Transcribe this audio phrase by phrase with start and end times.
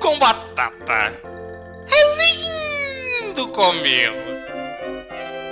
[0.00, 1.12] com batata.
[1.92, 4.10] É lindo comer.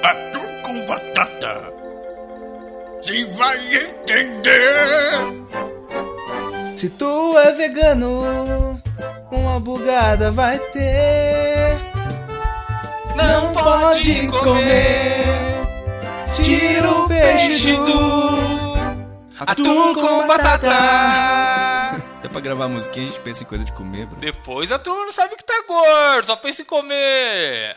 [0.02, 1.72] Atum com batata.
[3.00, 4.74] Você vai entender.
[6.74, 8.82] Se tu é vegano,
[9.30, 11.78] uma bugada vai ter.
[13.16, 15.26] Não, pode comer.
[16.42, 18.76] Tira o peixe do
[19.46, 20.68] atum com batata.
[20.68, 21.57] Até
[22.38, 24.20] pra gravar musiquinha a gente pensa em coisa de comer, bro.
[24.20, 27.76] Depois a turma não sabe que tá gordo, só pensa em comer.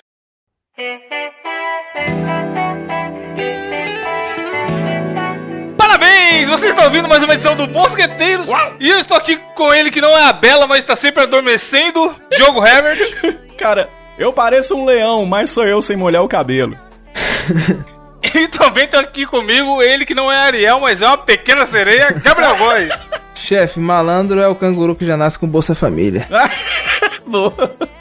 [5.78, 6.48] Parabéns!
[6.48, 8.48] Vocês estão ouvindo mais uma edição do Mosqueteiros
[8.80, 12.16] e eu estou aqui com ele que não é a Bela, mas está sempre adormecendo,
[12.38, 13.48] Diogo Herbert.
[13.58, 16.78] Cara, eu pareço um leão, mas sou eu sem molhar o cabelo.
[18.34, 22.12] E também tá aqui comigo ele que não é Ariel, mas é uma pequena sereia,
[22.12, 22.94] Gabriel Góes.
[23.42, 26.28] Chefe, malandro é o canguru que já nasce com Bolsa Família.
[27.26, 27.52] Boa.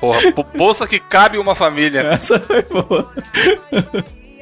[0.00, 2.00] Porra, po- bolsa que cabe uma família.
[2.00, 3.12] Essa foi boa.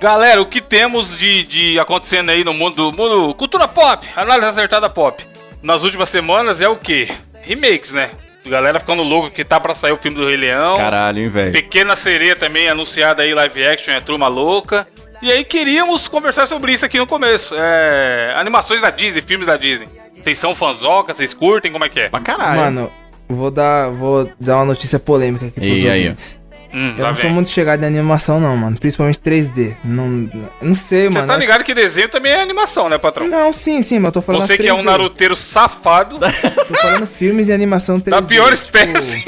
[0.01, 4.89] Galera, o que temos de, de acontecendo aí no mundo, mundo cultura pop, análise acertada
[4.89, 5.23] pop,
[5.63, 7.09] nas últimas semanas é o quê?
[7.43, 8.11] Remakes, né?
[8.47, 10.77] Galera ficando louco que tá pra sair o filme do Rei Leão.
[10.79, 11.53] Caralho, hein, velho.
[11.53, 14.87] Pequena Sereia também anunciada aí, live action, é turma louca.
[15.21, 17.55] E aí queríamos conversar sobre isso aqui no começo.
[17.59, 19.89] É, animações da Disney, filmes da Disney.
[20.23, 22.09] Vocês são fãzoca, vocês curtem, como é que é?
[22.09, 22.61] Pra caralho.
[22.61, 22.93] Mano,
[23.29, 26.39] vou dar, vou dar uma notícia polêmica aqui pros E aí, ouvintes.
[26.73, 28.77] Hum, Eu não sou muito chegado em animação, não, mano.
[28.79, 29.75] Principalmente 3D.
[29.83, 30.29] Não,
[30.61, 31.27] não sei, Você mano.
[31.27, 33.27] tá acho- ligado que desenho também é animação, né, patrão?
[33.27, 34.85] Não, sim, sim, mas eu tô falando Você que é um 3D.
[34.85, 38.11] naruteiro safado, Tô falando filmes e animação 3D.
[38.11, 39.25] da pior tipo, espécie.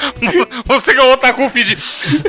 [0.66, 1.76] Você que o otaku feed.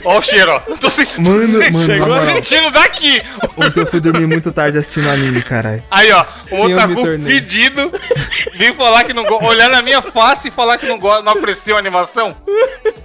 [0.03, 0.59] Ó o cheiro, ó.
[0.75, 1.08] Tô, se...
[1.17, 3.22] Mano, mano, Chegou sentindo daqui.
[3.58, 5.83] Ontem eu fui dormir muito tarde assistindo anime, caralho.
[5.89, 7.33] Aí, ó, o otaku tornei?
[7.33, 7.91] fedido
[8.55, 11.33] vem falar que não gosta, olhar na minha face e falar que não gosta, não
[11.33, 12.36] apreciou a animação.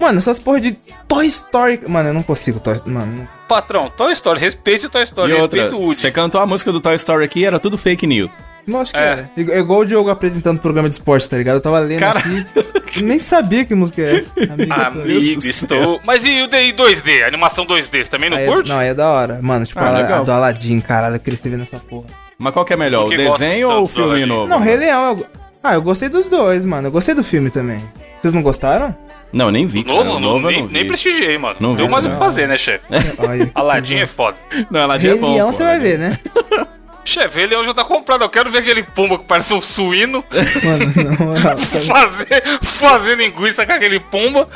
[0.00, 0.76] Mano, essas porra de
[1.08, 1.80] Toy Story.
[1.86, 2.80] Mano, eu não consigo Toy.
[2.84, 6.00] Mano, Patrão, Toy Story, respeite o Toy Story, E outra, respeite o Woody.
[6.00, 8.30] você cantou a música do Toy Story aqui, era tudo fake news.
[8.68, 9.08] Lógico que É.
[9.08, 9.30] era.
[9.36, 11.56] É igual o Diogo apresentando programa de esporte, tá ligado?
[11.56, 12.18] Eu tava lendo Cara.
[12.20, 13.02] aqui.
[13.02, 14.32] nem sabia que música é essa.
[14.52, 16.00] Amigo, Amigo, estou.
[16.04, 17.24] Mas e o DI 2D?
[17.26, 18.68] Animação 2D, você também não Aí é- curte?
[18.68, 19.38] não, aí é da hora.
[19.42, 22.06] Mano, tipo, Ah, a, a do Aladdin, caralho, eu cresci vendo essa porra.
[22.38, 24.46] Mas qual que é melhor, o desenho ou o filme novo?
[24.46, 25.16] Não, Rei Leão.
[25.18, 25.26] Eu...
[25.62, 26.88] Ah, eu gostei dos dois, mano.
[26.88, 27.82] Eu gostei do filme também.
[28.20, 28.94] Vocês não gostaram?
[29.32, 29.96] Não, nem vi, cara.
[29.96, 30.12] Novo?
[30.14, 30.72] Não, novo nem, não vi.
[30.72, 31.56] nem prestigiei, mano.
[31.58, 32.14] Não Deu vi, mais o não.
[32.16, 32.84] que fazer, né, chefe?
[33.54, 34.36] Aladdin é foda.
[34.70, 36.18] Não, Rei é bom, Leão você vai ver, né?
[37.06, 38.22] Chefe, ele já tá comprado.
[38.22, 40.24] Eu quero ver aquele pumba que parece um suíno
[40.62, 41.58] Mano, na moral.
[41.86, 44.48] fazer, fazer linguiça com aquele pumba.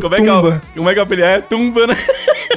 [0.00, 1.28] Como é, que é o, como é que é o apelido?
[1.28, 1.96] É Tumba, né?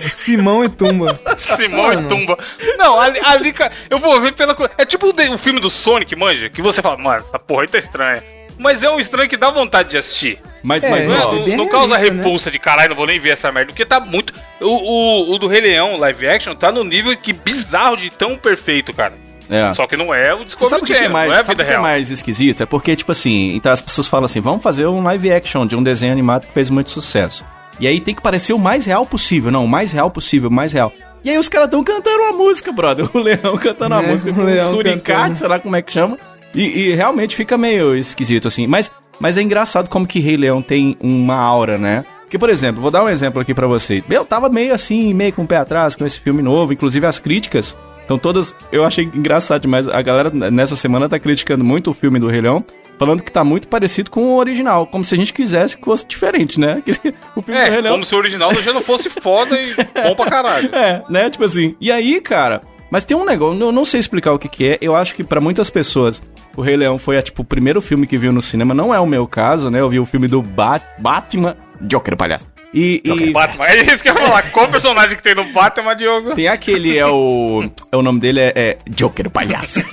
[0.09, 1.19] Simão e Tumba.
[1.37, 2.09] Simão e Mano.
[2.09, 2.37] Tumba.
[2.77, 4.55] Não, ali, ali, cara, eu vou ver pela.
[4.77, 7.77] É tipo o filme do Sonic, manja, que você fala, mano, essa porra aí tá
[7.77, 8.23] estranha.
[8.57, 10.39] Mas é um estranho que dá vontade de assistir.
[10.63, 12.23] Mas, É, mas Não, ó, não, bem não causa realista, né?
[12.23, 14.33] repulsa de caralho, não vou nem ver essa merda, porque tá muito.
[14.59, 18.35] O, o, o do Rei Leão, live action, tá no nível que bizarro de tão
[18.35, 19.13] perfeito, cara.
[19.49, 19.73] é.
[19.73, 21.39] Só que não é o Discovery sabe o que que é Channel, mais, não é
[21.39, 21.83] a sabe vida o que é real.
[21.83, 22.63] mais esquisito?
[22.63, 25.75] É porque, tipo assim, então as pessoas falam assim, vamos fazer um live action de
[25.75, 27.45] um desenho animado que fez muito sucesso.
[27.79, 29.51] E aí tem que parecer o mais real possível.
[29.51, 30.91] Não, o mais real possível, o mais real.
[31.23, 33.07] E aí os caras estão cantando uma música, brother.
[33.13, 35.81] O leão cantando uma É, música o com um leão suricate, sei lá como é
[35.81, 36.17] que chama.
[36.55, 38.65] E, e realmente fica meio esquisito, assim.
[38.65, 38.89] Mas,
[39.19, 42.05] mas é engraçado como que Rei Leão tem uma aura, né?
[42.21, 44.03] Porque, por exemplo, vou dar um exemplo aqui pra vocês.
[44.09, 46.73] Eu tava meio assim, meio com o pé atrás com esse filme novo.
[46.73, 49.87] Inclusive as críticas então todas, eu achei engraçado demais.
[49.87, 52.63] A galera nessa semana tá criticando muito o filme do Rei Leão,
[52.99, 56.05] falando que tá muito parecido com o original, como se a gente quisesse que fosse
[56.05, 56.81] diferente, né?
[56.85, 59.59] Que o filme do Rei É, Leão como se o original já não fosse foda
[59.59, 60.69] e bom pra caralho.
[60.73, 61.29] é, né?
[61.29, 61.75] Tipo assim.
[61.81, 64.77] E aí, cara, mas tem um negócio, eu não sei explicar o que, que é.
[64.81, 66.21] Eu acho que pra muitas pessoas
[66.55, 68.73] o Rei Leão foi tipo o primeiro filme que viu no cinema.
[68.73, 69.81] Não é o meu caso, né?
[69.81, 72.54] Eu vi o filme do Bat Batman, Joker palhaço.
[72.75, 73.65] E, e Batman.
[73.67, 74.51] É isso que eu ia falar.
[74.51, 76.35] Qual personagem que tem no Batman, Diogo?
[76.35, 79.81] tem aquele é o, é o nome dele é, é Joker palhaço.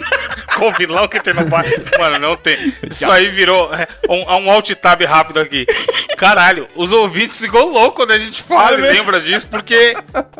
[0.55, 1.85] Qual vilão que tem no Batman?
[1.99, 2.75] Mano, não tem.
[2.91, 5.67] Isso aí virou é, um, um alt tab rápido aqui.
[6.17, 9.97] Caralho, os ouvintes ficam loucos quando a gente fala É e lembra disso, porque,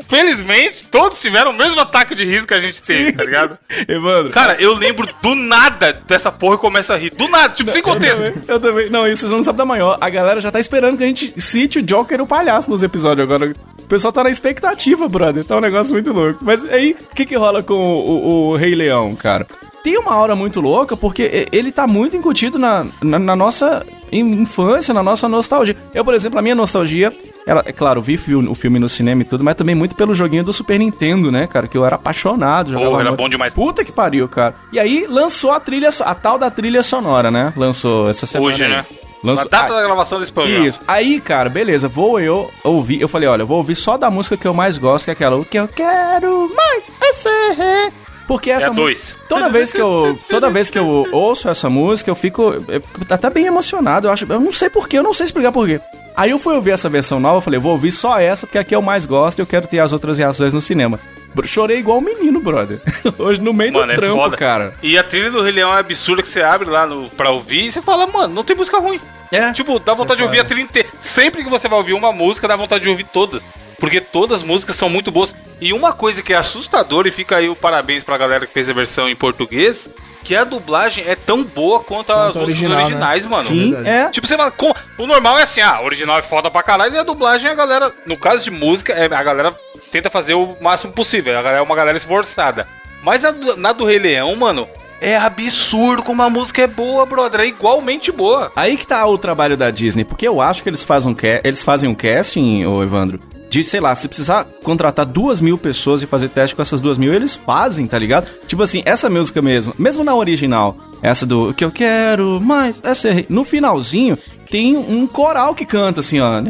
[0.09, 3.59] felizmente, todos tiveram o mesmo ataque de riso que a gente teve, tá ligado?
[3.89, 4.33] Evandro.
[4.33, 7.11] Cara, eu lembro do nada dessa porra e começo a rir.
[7.11, 8.23] Do nada, tipo, sem Eu contexto.
[8.23, 8.91] também, eu também.
[8.91, 9.99] Não, isso vocês não sabem da maior.
[10.01, 13.29] A galera já tá esperando que a gente cite o Joker o palhaço nos episódios
[13.31, 13.53] agora.
[13.79, 15.45] O pessoal tá na expectativa, brother.
[15.45, 16.39] Tá um negócio muito louco.
[16.43, 19.47] Mas aí, o que que rola com o, o- o Rei Leão, cara?
[19.85, 24.43] Tem uma aura muito louca porque ele tá muito incutido na, na, na nossa in-
[24.43, 25.77] infância, na nossa nostalgia.
[25.93, 27.13] Eu, por exemplo, a minha nostalgia,
[27.47, 30.45] ela, é claro, vi o filme no cinema e tudo, mas também muito pelo joguinho
[30.45, 31.67] do Super Nintendo, né, cara?
[31.67, 32.73] Que eu era apaixonado.
[32.73, 33.17] Porra, era muito.
[33.17, 33.53] bom demais.
[33.53, 34.55] Puta que pariu, cara.
[34.73, 37.53] E aí lançou a trilha, a tal da trilha sonora, né?
[37.57, 38.55] Lançou essa semana.
[38.55, 38.71] Hoje, aí.
[38.71, 38.87] né?
[39.23, 40.67] Lançou- A data Ah, da gravação desse programa.
[40.67, 40.81] Isso.
[40.87, 43.01] Aí, cara, beleza, vou eu ouvir.
[43.01, 45.13] Eu falei, olha, eu vou ouvir só da música que eu mais gosto, que é
[45.13, 47.93] aquela, o que eu quero mais é ser.
[48.27, 49.17] Porque essa É dois.
[49.29, 53.01] Toda vez que eu, toda vez que eu ouço essa música, eu fico, eu fico
[53.13, 54.07] até bem emocionado.
[54.09, 55.81] Eu acho, eu não sei porquê, eu não sei explicar porquê.
[56.17, 58.75] Aí eu fui ouvir essa versão nova, eu falei, vou ouvir só essa, porque aqui
[58.75, 60.99] eu mais gosto e eu quero ter as outras reações no cinema.
[61.45, 62.81] Chorei igual um menino, brother.
[63.19, 64.37] Hoje no meio Mano, do é trampo, foda.
[64.37, 64.73] cara.
[64.83, 67.67] E a trilha do Rei Leão é absurda que você abre lá no, pra ouvir
[67.67, 69.01] e você fala, mano, não tem música ruim.
[69.31, 69.51] É.
[69.53, 70.89] Tipo, dá vontade de ouvir a trilha inteira.
[71.01, 73.43] Sempre que você vai ouvir uma música, dá vontade de ouvir todas.
[73.79, 75.35] Porque todas as músicas são muito boas.
[75.65, 78.69] E uma coisa que é assustadora, e fica aí o parabéns pra galera que fez
[78.69, 79.89] a versão em português,
[80.25, 82.85] que a dublagem é tão boa quanto, as a músicas original, né?
[82.85, 83.45] originais, mano.
[83.49, 84.09] Sim, é.
[84.09, 86.95] Tipo, você fala, com- o normal é assim, ah, o original é foda pra caralho,
[86.95, 89.55] e a dublagem a galera, no caso de música, é, a galera
[89.93, 92.67] tenta fazer o máximo possível, a galera é uma galera esforçada.
[93.01, 94.67] Mas do- na do Rei Leão, mano,
[95.01, 98.51] é absurdo como a música é boa, brother, é igualmente boa.
[98.55, 101.63] Aí que tá o trabalho da Disney, porque eu acho que eles fazem um, eles
[101.63, 103.19] fazem um casting, ô Evandro,
[103.53, 106.97] de, sei lá, se precisar contratar duas mil pessoas e fazer teste com essas duas
[106.97, 108.27] mil, eles fazem, tá ligado?
[108.47, 112.81] Tipo assim, essa música mesmo, mesmo na original, essa do O que eu quero mais,
[112.83, 113.27] essa é...
[113.29, 114.17] no finalzinho
[114.51, 116.41] tem um coral que canta assim, ó.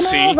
[0.00, 0.34] Sim.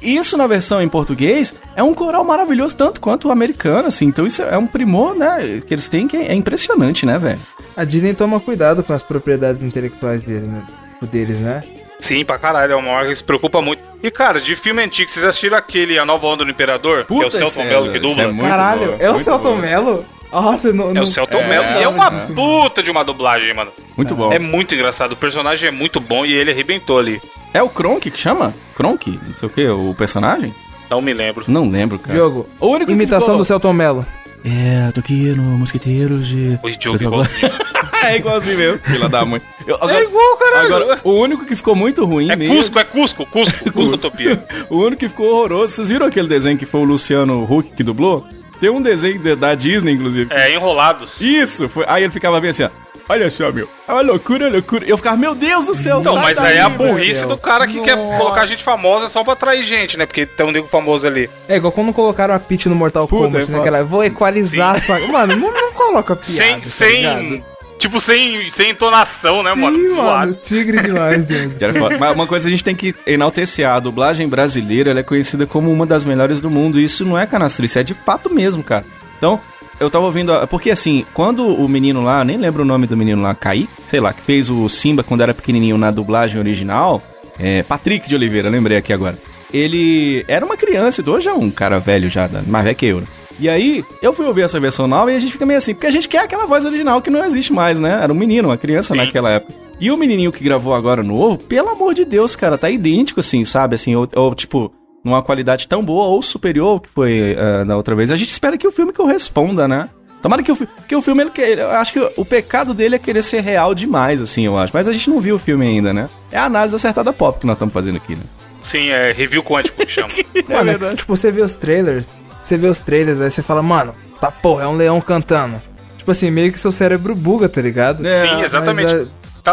[0.00, 4.06] Isso na versão em português é um coral maravilhoso, tanto quanto o americano, assim.
[4.06, 5.60] Então isso é um primor, né?
[5.66, 7.40] Que eles têm que é impressionante, né, velho?
[7.76, 10.64] A Disney toma cuidado com as propriedades intelectuais dele, né?
[11.10, 11.64] Deles, né?
[12.00, 13.82] Sim, pra caralho, é uma marca que se preocupa muito.
[14.02, 17.04] E cara, de filme antigo, vocês assistiram aquele A Nova Onda do Imperador?
[17.04, 18.22] que é o Celton Mello que isso dubla?
[18.22, 19.56] é muito Caralho, boa, é o Celton.
[19.56, 20.04] Mello?
[20.32, 21.02] Nossa, não, É não...
[21.02, 23.72] o Celton É, Mello e é uma puta de uma dublagem, mano.
[23.96, 24.32] Muito bom.
[24.32, 27.20] É muito engraçado, o personagem é muito bom e ele arrebentou ali.
[27.52, 28.54] É o Kronk que chama?
[28.76, 29.18] Kronk?
[29.26, 30.54] Não sei o que, o personagem?
[30.90, 31.44] Não me lembro.
[31.48, 32.14] Não lembro, cara.
[32.14, 34.06] Diogo, O único que imitação do Celton Mello.
[34.44, 36.58] É, tô aqui no Mosqueteiros de...
[36.62, 37.22] O Diogo.
[38.06, 38.78] é igualzinho mesmo.
[38.84, 39.40] Fila da mãe.
[39.66, 40.74] Eu- agora, É igual, caralho.
[40.76, 42.56] agora, o único que ficou muito ruim É mesmo...
[42.56, 44.42] Cusco, é Cusco, Cusco, Cusco Utopia.
[44.70, 45.74] o único que ficou horroroso...
[45.74, 48.24] Vocês viram aquele desenho que foi o Luciano Huck que dublou?
[48.60, 50.32] Tem um desenho de- da Disney, inclusive.
[50.34, 51.20] É, Enrolados.
[51.20, 51.68] Isso!
[51.68, 51.84] Foi...
[51.86, 52.70] Aí ele ficava bem assim, ó.
[53.10, 53.66] Olha só, meu.
[53.88, 54.84] É uma loucura, loucura.
[54.84, 57.28] Eu ficava, meu Deus do céu, Então, sai mas daí, aí é a burrice céu.
[57.28, 60.04] do cara que quer colocar gente famosa só pra atrair gente, né?
[60.04, 61.30] Porque tem um nego famoso ali.
[61.48, 63.46] É igual quando colocaram a Peach no Mortal Puta, Kombat, é né?
[63.46, 63.58] foda.
[63.60, 64.98] Aquela, vou equalizar a sua...
[65.00, 67.44] Mano, não, não coloca piada, sem, tá sem.
[67.78, 69.96] Tipo, sem, sem entonação, né, Sim, mano?
[70.02, 71.28] mano, tigre demais,
[71.78, 71.96] foda.
[71.98, 75.70] Mas uma coisa a gente tem que enaltecer, a dublagem brasileira ela é conhecida como
[75.72, 78.84] uma das melhores do mundo, e isso não é canastrice, é de fato mesmo, cara.
[79.16, 79.40] Então,
[79.78, 82.96] eu tava ouvindo, a- porque assim, quando o menino lá, nem lembro o nome do
[82.96, 87.00] menino lá, Caí, sei lá, que fez o Simba quando era pequenininho na dublagem original,
[87.38, 89.16] é, Patrick de Oliveira, lembrei aqui agora.
[89.54, 93.00] Ele era uma criança, e hoje é um cara velho já, mais velho que eu,
[93.00, 93.06] né?
[93.38, 95.86] E aí, eu fui ouvir essa versão nova e a gente fica meio assim, porque
[95.86, 98.00] a gente quer aquela voz original que não existe mais, né?
[98.02, 99.00] Era um menino, uma criança Sim.
[99.00, 99.52] naquela época.
[99.80, 103.44] E o menininho que gravou agora novo, pelo amor de Deus, cara, tá idêntico, assim,
[103.44, 103.76] sabe?
[103.76, 104.72] Assim, ou, ou, tipo,
[105.04, 108.10] numa qualidade tão boa ou superior ao que foi eh, da outra vez.
[108.10, 109.88] A gente espera que o filme corresponda, né?
[110.20, 110.56] Tomara que o,
[110.88, 113.72] que o filme, ele, que- eu acho que o pecado dele é querer ser real
[113.72, 114.72] demais, assim, eu acho.
[114.74, 116.08] Mas a gente não viu o filme ainda, né?
[116.32, 118.22] É a análise acertada pop que nós estamos fazendo aqui, né?
[118.60, 120.08] Sim, é review quântico que chama.
[120.48, 122.08] Mano, é que, tipo, você vê os trailers,
[122.48, 125.60] você vê os trailers, aí você fala, mano, tá porra, é um leão cantando.
[125.96, 128.06] Tipo assim, meio que seu cérebro buga, tá ligado?
[128.06, 128.92] É, Sim, exatamente.
[128.92, 129.08] mas,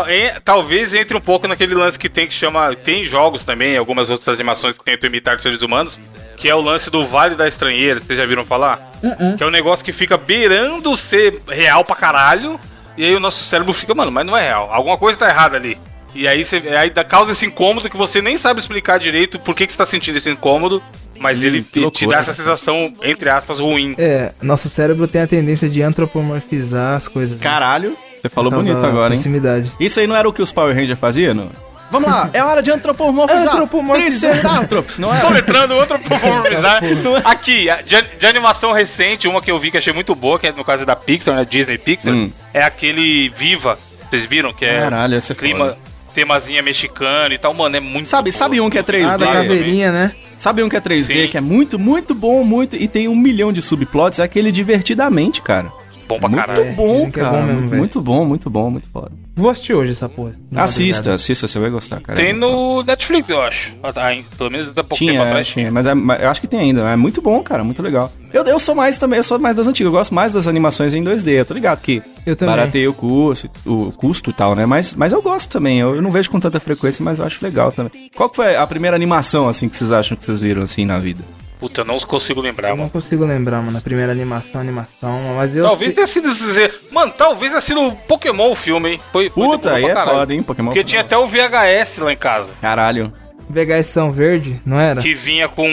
[0.08, 2.76] é- talvez entre um pouco naquele lance que tem que chama.
[2.76, 6.00] Tem jogos também, algumas outras animações que tentam imitar seres humanos,
[6.36, 8.92] que é o lance do Vale da Estranheira, vocês já viram falar?
[9.38, 12.60] Que é um negócio que fica beirando ser real pra caralho,
[12.98, 14.70] e aí o nosso cérebro fica, mano, mas não é real.
[14.72, 15.78] Alguma coisa tá errada ali.
[16.14, 19.66] E aí, você, aí causa esse incômodo que você nem sabe explicar direito por que,
[19.66, 20.82] que você tá sentindo esse incômodo,
[21.20, 23.96] mas ele que te, te dá essa sensação, entre aspas, ruim.
[23.98, 27.38] É, nosso cérebro tem a tendência de antropomorfizar as coisas.
[27.38, 27.44] né?
[27.44, 29.20] Caralho, você falou bonito agora, hein?
[29.20, 29.72] Proximidade.
[29.80, 31.34] Isso aí não era o que os Power Rangers faziam?
[31.34, 31.50] Não?
[31.92, 33.44] Vamos lá, é hora de antropomorfizar.
[33.54, 34.32] Antropomorfizar.
[34.32, 35.20] Triceratops, não é?
[35.20, 36.82] Soletrando outro popularizar.
[37.24, 40.52] Aqui, de, de animação recente, uma que eu vi que achei muito boa, que é
[40.52, 41.46] no caso é da Pixar, né?
[41.46, 42.32] Disney Pixar, Hum.
[42.54, 43.78] é aquele Viva.
[44.10, 44.52] Vocês viram?
[44.52, 45.78] Que é Caralho, esse é clima, foda.
[46.16, 48.38] temazinha mexicano e tal, mano, é muito Sabe, boa.
[48.40, 49.10] sabe um que é 3D?
[49.12, 50.12] Ah, da caveirinha, né?
[50.38, 51.28] Sabe um que é 3D, Sim.
[51.28, 52.76] que é muito, muito bom, muito.
[52.76, 54.20] E tem um milhão de subplots?
[54.20, 55.72] É aquele divertidamente, cara.
[56.08, 56.74] Bom pra muito caralho.
[56.74, 57.38] bom, que é cara.
[57.38, 59.12] bom mesmo, muito, bom, muito bom, muito foda.
[59.36, 60.36] Vou assistir hoje essa porra.
[60.56, 61.16] Assista, madrugada.
[61.16, 62.16] assista, você vai gostar, cara.
[62.18, 63.74] Tem no Netflix, eu acho.
[63.84, 64.10] Ah, tá?
[64.38, 66.48] Pelo menos até pouco Tinha, tempo é, atrás tinha, mas, é, mas eu acho que
[66.48, 66.82] tem ainda.
[66.90, 68.12] É muito bom, cara, muito legal.
[68.32, 70.94] Eu, eu sou mais também, eu sou mais das antigas, eu gosto mais das animações
[70.94, 71.28] em 2D.
[71.32, 72.56] Eu tô ligado que Eu também.
[72.56, 74.66] barateia o custo, o custo e tal, né?
[74.66, 75.80] Mas, mas eu gosto também.
[75.80, 77.92] Eu, eu não vejo com tanta frequência, mas eu acho legal também.
[78.16, 81.24] Qual foi a primeira animação, assim, que vocês acham que vocês viram, assim, na vida?
[81.66, 82.92] Puta, eu não consigo lembrar, Eu não mano.
[82.92, 85.96] consigo lembrar, mano, a primeira animação, animação, mas eu Talvez sei...
[85.96, 86.74] tenha sido dizer.
[86.92, 89.00] Mano, talvez tenha sido o Pokémon o filme, hein?
[89.12, 90.18] Foi, Puta, aí é caralho.
[90.20, 90.44] foda, hein?
[90.44, 90.68] Pokémon.
[90.70, 92.50] Porque tinha até o VHS lá em casa.
[92.62, 93.12] Caralho.
[93.50, 95.02] VHS São Verde, não era?
[95.02, 95.68] Que vinha com,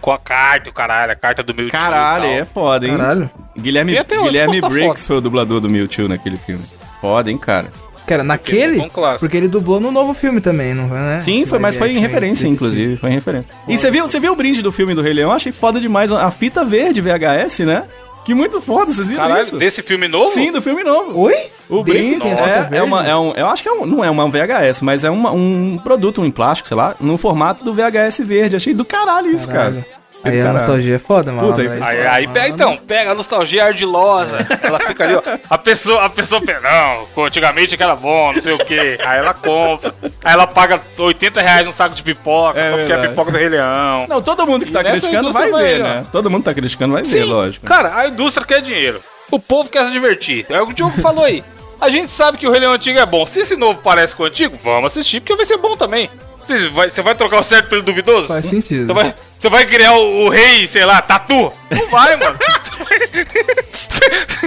[0.00, 1.70] com a carta, o caralho, a carta do Mewtwo.
[1.78, 2.38] Caralho, e tal.
[2.40, 2.96] é foda, hein?
[2.96, 3.30] Caralho.
[3.56, 3.92] Guilherme,
[4.24, 6.64] Guilherme Briggs foi o dublador do Mewtwo naquele filme.
[7.00, 7.68] Foda, hein, cara?
[8.08, 8.78] Cara, naquele?
[8.78, 9.20] bom clássico.
[9.20, 11.20] Porque ele dublou no novo filme também, não foi, né?
[11.20, 12.96] Sim, Esse foi, mas foi em referência, inclusive.
[12.96, 13.48] Foi em referência.
[13.68, 15.30] E você viu, você viu o brinde do filme do Rei Leão?
[15.30, 16.10] Achei foda demais.
[16.10, 17.82] A fita verde VHS, né?
[18.24, 19.56] Que muito foda, vocês viram Caralho, isso?
[19.56, 20.32] desse filme novo?
[20.32, 21.18] Sim, do filme novo.
[21.20, 21.34] Oi?
[21.68, 23.32] O Desse brinde é, é, uma, é um.
[23.32, 26.30] Eu acho que é um, não é uma VHS, mas é uma- um produto, um
[26.30, 28.56] plástico, sei lá, no formato do VHS verde.
[28.56, 29.76] Achei do caralho isso, Caralho.
[29.76, 29.86] cara.
[30.24, 30.52] Aí a Caralho.
[30.58, 31.48] nostalgia é foda, mano.
[31.48, 34.38] Puta, Aí, Aí, aí pega, então, pega a nostalgia ardilosa.
[34.60, 35.22] Ela fica ali, ó.
[35.48, 38.98] A pessoa, a pessoa pensa, não, antigamente que era bom, não sei o quê.
[39.06, 39.94] Aí ela compra.
[40.24, 43.30] Aí ela paga 80 reais um saco de pipoca, É só porque é a pipoca
[43.30, 44.06] do Rei Leão.
[44.08, 46.06] Não, todo mundo que tá nessa criticando vai indústria ver, vai, né?
[46.10, 47.64] Todo mundo tá criticando vai ver, lógico.
[47.64, 49.00] Cara, a indústria quer dinheiro.
[49.30, 50.46] O povo quer se divertir.
[50.48, 51.44] É o que o Diogo falou aí.
[51.80, 53.24] A gente sabe que o Rei Leão antigo é bom.
[53.26, 56.10] Se esse novo parece com o antigo, vamos assistir, porque vai ser bom também.
[56.48, 58.28] Você vai, você vai trocar o certo pelo duvidoso?
[58.28, 58.86] Faz sentido.
[58.86, 61.52] Você vai, você vai criar o, o rei, sei lá, tatu?
[61.70, 62.38] Não vai, mano.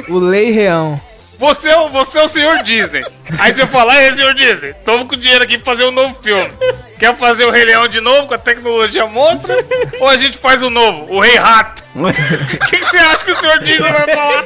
[0.10, 1.00] O Lei Reão.
[1.41, 3.01] Você é, o, você é o senhor Disney.
[3.39, 6.53] Aí você fala, aí, senhor Disney, toma com dinheiro aqui pra fazer um novo filme.
[7.00, 9.58] Quer fazer o Rei Leão de novo com a tecnologia monstra?
[10.00, 11.81] Ou a gente faz o novo, o Rei Rato?
[11.96, 12.13] O
[12.67, 14.46] que, que você acha que o senhor Disney vai falar?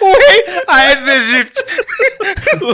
[0.00, 1.62] o Rei Aedes aegypti.
[2.62, 2.72] O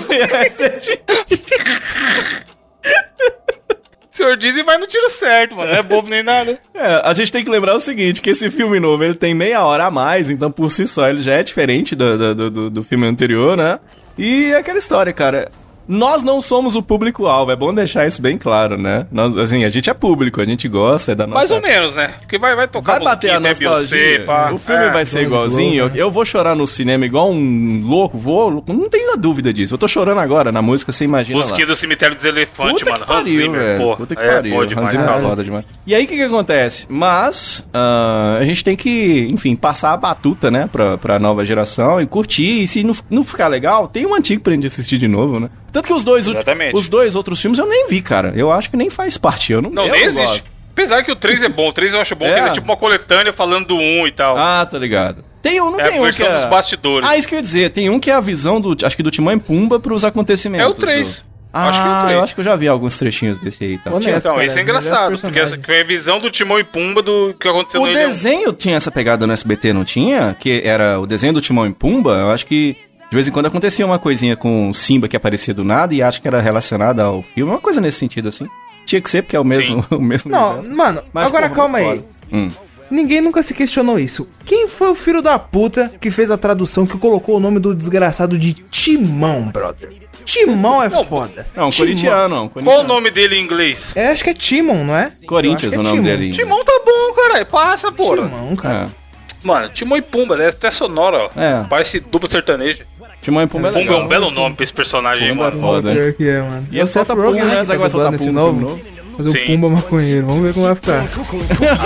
[4.11, 5.71] senhor Disney vai no tiro certo, mano.
[5.71, 6.59] Não é bobo nem nada.
[6.73, 9.63] É, a gente tem que lembrar o seguinte, que esse filme novo, ele tem meia
[9.65, 12.83] hora a mais, então por si só ele já é diferente do, do- do, do
[12.85, 13.79] filme anterior, né?
[14.17, 15.51] E é aquela história, cara.
[15.87, 19.07] Nós não somos o público-alvo, é bom deixar isso bem claro, né?
[19.13, 21.39] Nós, assim, a gente é público, a gente gosta, é da nossa...
[21.39, 22.15] Mais ou menos, né?
[22.21, 24.25] Porque vai, vai tocar Vai bater a musiquinha, nostalgia.
[24.25, 24.51] pá.
[24.53, 24.91] o filme É.
[24.91, 25.75] vai ser igualzinho.
[25.75, 28.65] Eu, eu vou chorar no cinema igual um louco, vou.
[28.67, 29.75] Não tenho dúvida disso.
[29.75, 31.39] Eu tô chorando agora na música, você imagina.
[31.39, 31.43] lá.
[31.45, 33.05] Busquinha do Cemitério dos Elefantes, Puta mano.
[33.05, 33.79] que Hans pariu, Zimmer, velho.
[33.83, 33.97] pô.
[33.97, 34.55] Puta que é pariu.
[34.55, 35.65] bom demais, Hans Zimmer é demais.
[35.87, 36.87] E aí, o que que acontece?
[36.89, 42.01] Mas, ah, a gente tem que, enfim, passar a batuta, né, pra, pra nova geração
[42.01, 42.63] e curtir.
[42.63, 45.49] E se não, não ficar legal, tem um antigo pra gente assistir de novo, né?
[45.75, 46.75] Tanto que os dois, Exatamente.
[46.75, 48.33] os dois outros filmes eu nem vi, cara.
[48.35, 49.53] Eu acho que nem faz parte.
[49.53, 50.27] Eu não, Não, eu nem não existe.
[50.27, 50.51] gosto.
[50.73, 52.33] Apesar que o 3 é bom, o 3 eu acho bom, É.
[52.33, 54.37] que ele é tipo uma coletânea falando do 1 e tal.
[54.39, 55.25] Ah, tá ligado.
[55.43, 56.37] Tem um, não é tem a um versão que é...
[56.37, 57.09] dos bastidores.
[57.09, 57.71] Ah, isso que eu ia dizer.
[57.71, 60.65] Tem um que é a visão do, acho que do Timão e Pumba pros acontecimentos.
[60.65, 61.19] É o 3.
[61.29, 62.17] do- Acho que é o Ah, 3.
[62.17, 63.79] eu acho que eu já vi alguns trechinhos desse aí.
[63.79, 63.93] Tá?
[63.95, 65.67] Honesto, então, cara, isso é engraçado, porque essa personagens.
[65.67, 68.09] foi a visão do Timão e Pumba do que aconteceu O no Leão.
[68.09, 70.35] desenho tinha essa pegada no SBT, não tinha?
[70.41, 72.11] Que era o desenho do Timão e Pumba.
[72.19, 72.77] Eu acho que
[73.11, 76.03] de vez em quando acontecia uma coisinha com o Simba que aparecia do nada e
[76.03, 77.53] acho que era relacionada ao filme.
[77.53, 78.49] Uma coisa nesse sentido, assim.
[78.87, 80.77] Tinha que ser, porque é o mesmo, o mesmo Não, universo.
[80.77, 82.05] mano, Mas, agora porra, calma aí.
[82.33, 82.51] Hum.
[82.91, 84.29] Ninguém nunca se questionou isso.
[84.45, 87.75] Quem foi o filho da puta que fez a tradução que colocou o nome do
[87.75, 89.93] desgraçado de Timão, brother?
[90.25, 91.47] Timão é foda.
[91.57, 91.87] Não, um Timão.
[91.89, 92.35] corintiano.
[92.45, 92.89] Um Qual o corintiano.
[92.89, 93.93] nome dele em inglês?
[93.97, 95.11] É, acho que é Timon, não é?
[95.27, 96.33] Corinthians, Eu o nome é dele.
[96.33, 97.47] Timão tá bom, caralho.
[97.47, 98.23] Passa, porra.
[98.29, 98.91] Timão, cara.
[99.01, 99.47] É.
[99.47, 101.41] Mano, Timão e Pumba, é até sonora, ó.
[101.41, 101.65] É.
[101.69, 102.87] Parece dupla sertaneja.
[103.25, 105.51] Timão e Pumba é Pumba é um belo nome pra esse personagem aí, Pumba é
[105.51, 105.63] mano.
[105.63, 105.93] foda.
[105.93, 106.69] Pior que é, mano.
[106.71, 107.57] E é solta Rogen, pum, né?
[107.57, 108.77] que Você tá vai soltar dublando esse pum, novo.
[108.77, 109.39] filme Fazer Sim.
[109.39, 110.27] o Pumba maconheiro.
[110.27, 111.05] Vamos ver como vai ficar.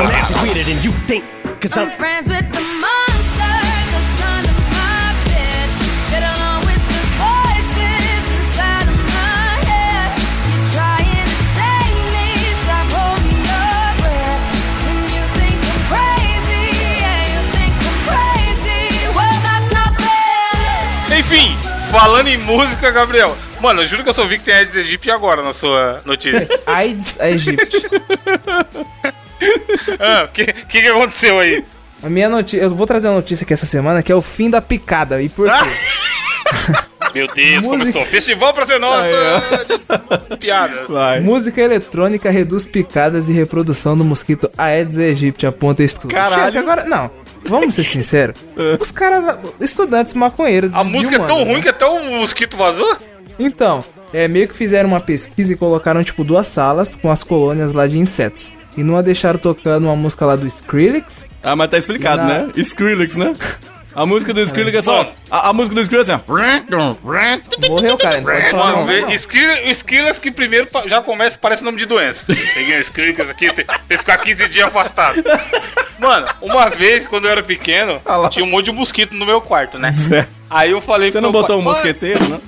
[22.00, 23.36] Falando em música, Gabriel.
[23.62, 26.48] Mano, eu juro que eu só vi que tem Aedes aegypti agora na sua notícia.
[26.68, 27.88] AIDS Egypt.
[30.00, 31.64] ah, o que, que que aconteceu aí?
[32.04, 32.64] A minha notícia.
[32.64, 35.22] Eu vou trazer uma notícia aqui essa semana que é o fim da picada.
[35.22, 35.56] E por quê?
[37.16, 37.78] Meu Deus, Música.
[37.78, 38.06] começou.
[38.08, 39.08] Festival pra ser nossa
[40.30, 40.90] de piadas.
[40.90, 41.22] Vai.
[41.22, 46.14] Música eletrônica reduz picadas e reprodução do mosquito Aedes aegypti, aponta estudo.
[46.14, 46.44] Caralho.
[46.44, 47.10] Chefe, agora, não.
[47.48, 48.36] Vamos ser sinceros.
[48.80, 50.72] Os caras, estudantes maconheiros.
[50.74, 51.62] A música é tão ruim né?
[51.62, 52.98] que até o mosquito vazou?
[53.38, 53.84] Então,
[54.14, 57.86] é meio que fizeram uma pesquisa e colocaram tipo duas salas com as colônias lá
[57.88, 58.52] de insetos.
[58.78, 61.28] E numa deixaram tocando uma música lá do Skrillex.
[61.42, 62.52] Ah, mas tá explicado, Na- né?
[62.58, 63.34] Skrillex, né?
[63.96, 64.98] A música do Skrillex é só...
[64.98, 65.12] Mano.
[65.32, 66.20] A, a música do Skrillex é...
[67.70, 68.18] Morreu, cara.
[68.22, 69.12] Não pode falar Mano, não.
[69.12, 72.26] Skrillex, Skrillex que primeiro já começa, parece nome de doença.
[72.54, 75.24] Peguei o Skrillex aqui, tem, tem que ficar 15 dias afastado.
[76.00, 79.40] Mano, uma vez, quando eu era pequeno, Ah tinha um monte de mosquito no meu
[79.40, 79.96] quarto, né?
[79.96, 80.30] Certo.
[80.50, 82.40] Aí eu falei Você não botou um pai, mosqueteiro, né?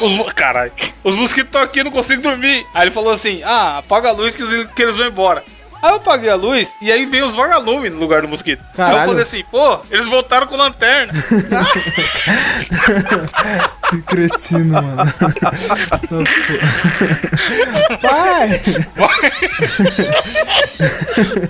[0.00, 0.72] Os, caralho,
[1.04, 2.64] os mosquitos estão aqui, eu não consigo dormir.
[2.72, 5.44] Aí ele falou assim: Ah, apaga a luz que, os- que eles vão embora.
[5.82, 8.60] Aí eu apaguei a luz e aí veio os vagalumes no lugar do mosquito.
[8.60, 9.08] Aí eu Caralho.
[9.08, 11.12] falei assim, pô, eles voltaram com lanterna.
[13.90, 14.96] Que cretino, mano.
[18.02, 18.60] Pai!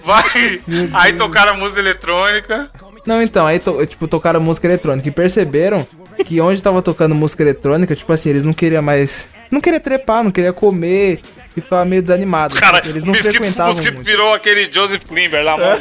[0.04, 0.60] Vai.
[0.92, 2.70] Aí tocaram a música eletrônica.
[3.06, 5.86] Não, então, aí, to- tipo, tocaram música eletrônica e perceberam
[6.24, 9.26] que onde tava tocando música eletrônica, tipo assim, eles não queriam mais.
[9.50, 11.20] Não queria trepar, não queria comer
[11.56, 12.54] e ficava meio desanimado.
[12.54, 14.06] Tipo Cara, assim, eles o não mosquito, o frequentavam mosquito muito.
[14.06, 15.80] virou aquele Joseph Klimber lá, mano.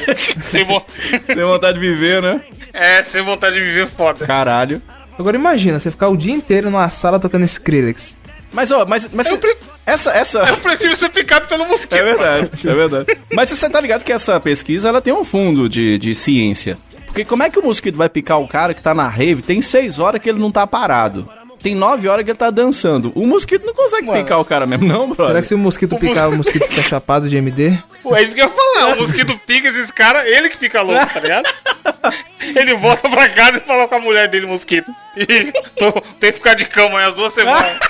[0.50, 0.86] sem, vo-
[1.28, 2.42] Tem vontade de viver, né?
[2.74, 4.26] é, sem vontade de viver foda.
[4.26, 4.82] Caralho.
[5.18, 8.22] Agora imagina, você ficar o dia inteiro numa sala tocando Skrillex.
[8.54, 10.40] Mas, ó, mas, mas Eu cê- pre- essa, essa...
[10.40, 11.94] Eu prefiro ser picado pelo mosquito.
[11.94, 13.18] É verdade, é verdade.
[13.34, 16.78] Mas você tá ligado que essa pesquisa, ela tem um fundo de, de ciência.
[17.06, 19.62] Porque como é que o mosquito vai picar o cara que tá na rave, tem
[19.62, 21.30] seis horas que ele não tá parado.
[21.62, 23.12] Tem nove horas que ele tá dançando.
[23.16, 25.26] O mosquito não consegue picar o cara mesmo, não, brother.
[25.28, 27.78] Será que se o mosquito O picar, mos- o mosquito fica chapado de MD?
[28.02, 28.94] Pô, é isso que eu ia falar.
[28.96, 31.50] O mosquito pica esses caras, ele que fica louco, tá ligado?
[32.42, 34.90] Ele volta pra casa e fala com a mulher dele, mosquito.
[35.18, 37.78] E tô, tem que ficar de cama aí as duas semanas.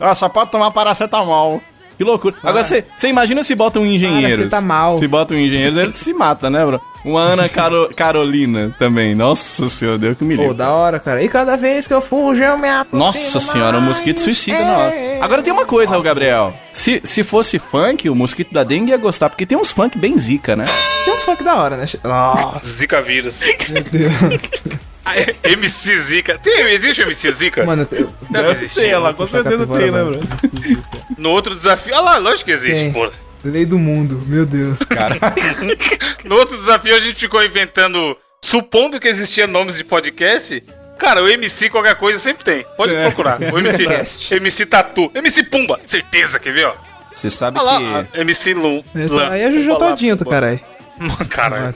[0.00, 1.62] Ah, só pode tomar paracetamol.
[1.98, 2.36] Que loucura.
[2.44, 4.28] Agora, você imagina se bota um engenheiro.
[4.36, 4.96] Paracetamol.
[4.96, 6.80] Se bota um engenheiro, ele se mata, né, bro?
[7.04, 9.14] Uma Ana Caro- Carolina também.
[9.14, 10.56] Nossa senhora, Deus que me Pô, livre.
[10.56, 11.22] da hora, cara.
[11.22, 14.76] E cada vez que eu fujo, eu me aproximo Nossa senhora, o mosquito suicida na
[14.78, 14.94] hora.
[14.94, 15.18] É.
[15.20, 16.54] Agora tem uma coisa, ô Gabriel.
[16.72, 20.16] Se, se fosse funk, o mosquito da dengue ia gostar, porque tem uns funk bem
[20.18, 20.64] zica, né?
[21.04, 21.86] Tem uns funk da hora, né?
[22.04, 23.40] Nossa, Zika vírus.
[23.68, 24.12] meu Deus.
[25.42, 26.38] MC Zika.
[26.38, 27.64] Tem, existe o MC Zika?
[27.64, 28.10] Mano, eu...
[28.28, 28.80] Deve existir.
[28.80, 30.18] Tem, ela com certeza tem, né, mano.
[30.18, 30.78] bro?
[31.18, 31.94] No outro desafio.
[31.94, 32.92] Ah lá, lógico que existe, Tem.
[32.92, 33.12] porra.
[33.44, 34.78] Lei do mundo, meu Deus.
[34.88, 35.16] Cara,
[36.24, 38.16] No outro desafio a gente ficou inventando.
[38.42, 40.62] Supondo que existia nomes de podcast.
[40.98, 42.64] Cara, o MC qualquer coisa sempre tem.
[42.76, 43.02] Pode É.
[43.02, 43.40] procurar.
[43.40, 43.84] O MC.
[43.86, 44.34] Cast.
[44.34, 45.10] MC Tatu.
[45.14, 45.78] MC Pumba.
[45.86, 46.74] Certeza, quer ver, ó?
[47.14, 48.20] você sabe Olha lá, que...
[48.20, 48.82] MC Lum.
[48.94, 49.30] Lan.
[49.30, 50.60] Aí é Juju todinho, caralho.
[51.30, 51.74] Caralho.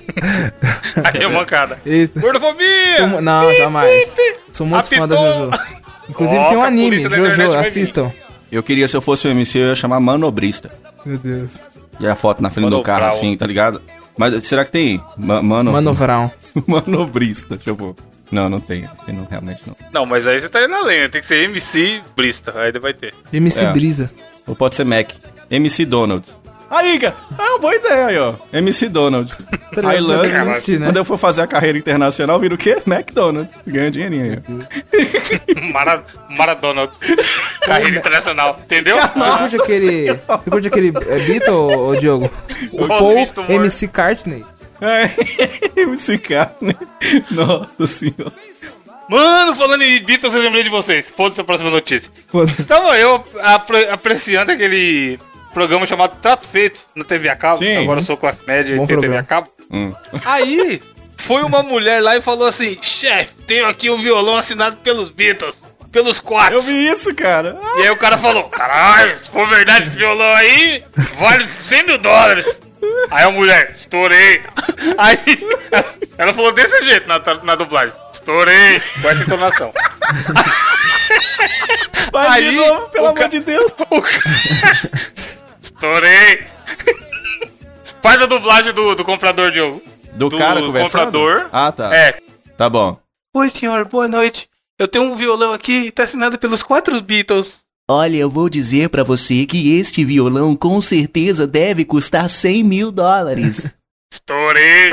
[1.04, 1.78] Aí é mancada.
[1.86, 2.20] Eita.
[2.20, 2.96] Gordofobia!
[2.98, 4.16] Sou Não, jamais.
[4.52, 5.50] Sou muito fã da Apitou.
[5.52, 5.62] Jojo.
[6.08, 8.12] Inclusive Ó, tem um anime, Jojo, assistam.
[8.52, 10.70] Eu queria, se eu fosse o MC, eu ia chamar Manobrista.
[11.06, 11.50] Meu Deus.
[11.98, 13.10] E a foto na frente Mano do carro, Brown.
[13.10, 13.80] assim, tá ligado?
[14.16, 15.02] Mas será que tem?
[15.16, 15.72] Ma- Mano...
[15.72, 16.30] Manovrão.
[16.66, 17.94] Manobrista, deixa eu ver.
[18.30, 18.84] Não, não tem.
[19.06, 19.76] tem não, realmente não.
[19.92, 21.08] Não, mas aí você tá indo na lenha.
[21.08, 22.52] Tem que ser MC Brista.
[22.60, 23.14] Aí vai ter.
[23.32, 23.72] MC É.
[23.72, 24.10] Brisa.
[24.46, 25.10] Ou pode ser Mac.
[25.50, 26.24] MC Donald.
[26.72, 27.14] Aí, cara.
[27.38, 28.34] É uma boa ideia aí, ó.
[28.50, 29.30] MC Donald.
[29.84, 30.28] Aí lança.
[30.30, 30.86] Deve existir, né?
[30.86, 32.78] Quando eu for fazer a carreira internacional, vira o quê?
[32.86, 33.54] McDonald's.
[33.66, 34.42] Ganha dinheirinho
[34.94, 35.54] aí.
[35.70, 36.88] Mara, Maradona.
[37.66, 38.58] Carreira internacional.
[38.64, 38.96] Entendeu?
[38.96, 40.12] Você curte aquele.
[40.14, 42.30] Você curte aquele é, Beatle, ô, Diogo?
[42.72, 43.26] O Paul?
[43.50, 44.42] MC Cartney.
[44.80, 45.10] É,
[45.82, 46.74] MC Carne.
[47.30, 48.32] Nossa senhora.
[49.10, 51.12] Mano, falando em Beatles, eu lembrei de vocês.
[51.14, 52.10] Foda-se a próxima notícia.
[52.58, 55.18] Estava eu apre- apreciando aquele
[55.52, 57.58] programa chamado Trato Feito na TV a cabo.
[57.58, 57.76] Sim.
[57.78, 59.48] Agora eu sou classe média Bom e tenho TV a cabo.
[59.70, 59.92] Hum.
[60.24, 60.82] Aí,
[61.18, 65.60] foi uma mulher lá e falou assim: chefe, tenho aqui um violão assinado pelos Beatles.
[65.92, 66.54] Pelos quatro.
[66.56, 67.54] Eu vi isso, cara.
[67.76, 70.82] E aí o cara falou: caralho, se for verdade esse violão aí,
[71.18, 72.60] vale 100 mil dólares.
[73.10, 74.40] Aí a mulher, estourei.
[74.98, 75.18] Aí
[76.18, 79.72] ela falou desse jeito na, na dublagem: estourei, com essa entonação.
[82.10, 83.74] Vai de Aí, novo, pelo amor ca- de Deus.
[83.90, 84.02] O
[85.62, 86.44] Estourei.
[88.02, 89.80] Faz a dublagem do, do comprador, Diogo.
[90.14, 91.04] Do, Do cara conversando?
[91.12, 91.48] comprador.
[91.52, 91.94] Ah, tá.
[91.94, 92.18] É.
[92.56, 92.98] Tá bom.
[93.34, 94.48] Oi, senhor, boa noite.
[94.78, 97.60] Eu tenho um violão aqui, tá assinado pelos quatro Beatles.
[97.88, 102.90] Olha, eu vou dizer pra você que este violão com certeza deve custar 100 mil
[102.92, 103.74] dólares.
[104.12, 104.90] Estourei.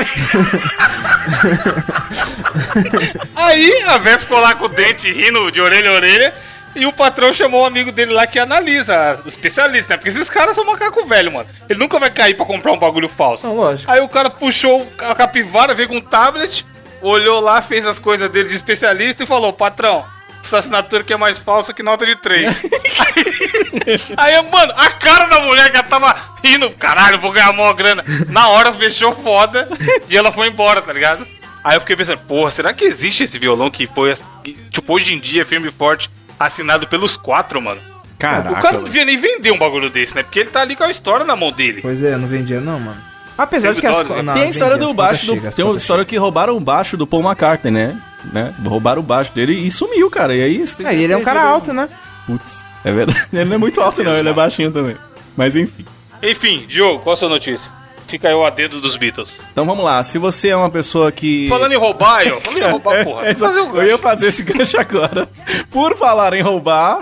[3.36, 6.34] Aí a véia ficou lá com o dente rindo de orelha a orelha.
[6.74, 9.96] E o patrão chamou um amigo dele lá que analisa, o especialista, né?
[9.96, 11.48] Porque esses caras são macaco velho, mano.
[11.68, 13.46] Ele nunca vai cair pra comprar um bagulho falso.
[13.46, 13.90] Não, lógico.
[13.90, 16.64] Aí o cara puxou a capivara, veio com um tablet,
[17.02, 20.04] olhou lá, fez as coisas dele de especialista e falou: Patrão,
[20.42, 22.48] essa assinatura aqui é mais falsa que nota de 3.
[24.16, 27.72] aí, aí, mano, a cara da mulher que ela tava rindo, caralho, vou ganhar mó
[27.72, 28.04] grana.
[28.28, 29.68] Na hora fechou foda
[30.08, 31.26] e ela foi embora, tá ligado?
[31.62, 35.12] Aí eu fiquei pensando, porra, será que existe esse violão que foi, que, tipo, hoje
[35.12, 36.10] em dia, firme e forte,
[36.46, 37.80] assinado pelos quatro, mano?
[38.18, 38.58] Caraca.
[38.58, 40.22] o cara não devia nem vender um bagulho desse, né?
[40.22, 41.80] Porque ele tá ali com a história na mão dele.
[41.80, 42.96] Pois é, não vendia não, mano.
[43.38, 45.32] Apesar de que as dólares, co- não, Tem a história vendia, do baixo do.
[45.34, 47.96] chegam, as tem uma história que roubaram o baixo do Paul McCartney, né?
[48.30, 48.54] né?
[48.62, 50.34] Roubaram o baixo dele e sumiu, cara.
[50.34, 50.58] E aí.
[50.66, 50.90] você tem chegam.
[50.92, 51.88] É, e ele é um cara alto, né?
[52.26, 53.26] Putz, é verdade.
[53.32, 54.96] Ele não é muito alto, não, ele é baixinho também.
[55.36, 55.84] Mas enfim.
[56.22, 57.70] Enfim, Diogo, qual a sua notícia?
[58.10, 59.34] Fica aí o adendo dos Beatles.
[59.52, 61.48] Então vamos lá, se você é uma pessoa que.
[61.48, 62.40] Falando em roubar, ó.
[62.40, 63.26] Falando em roubar, É, porra.
[63.28, 65.28] é, fazer o eu ia fazer esse gancho agora.
[65.70, 67.00] Por falar em roubar,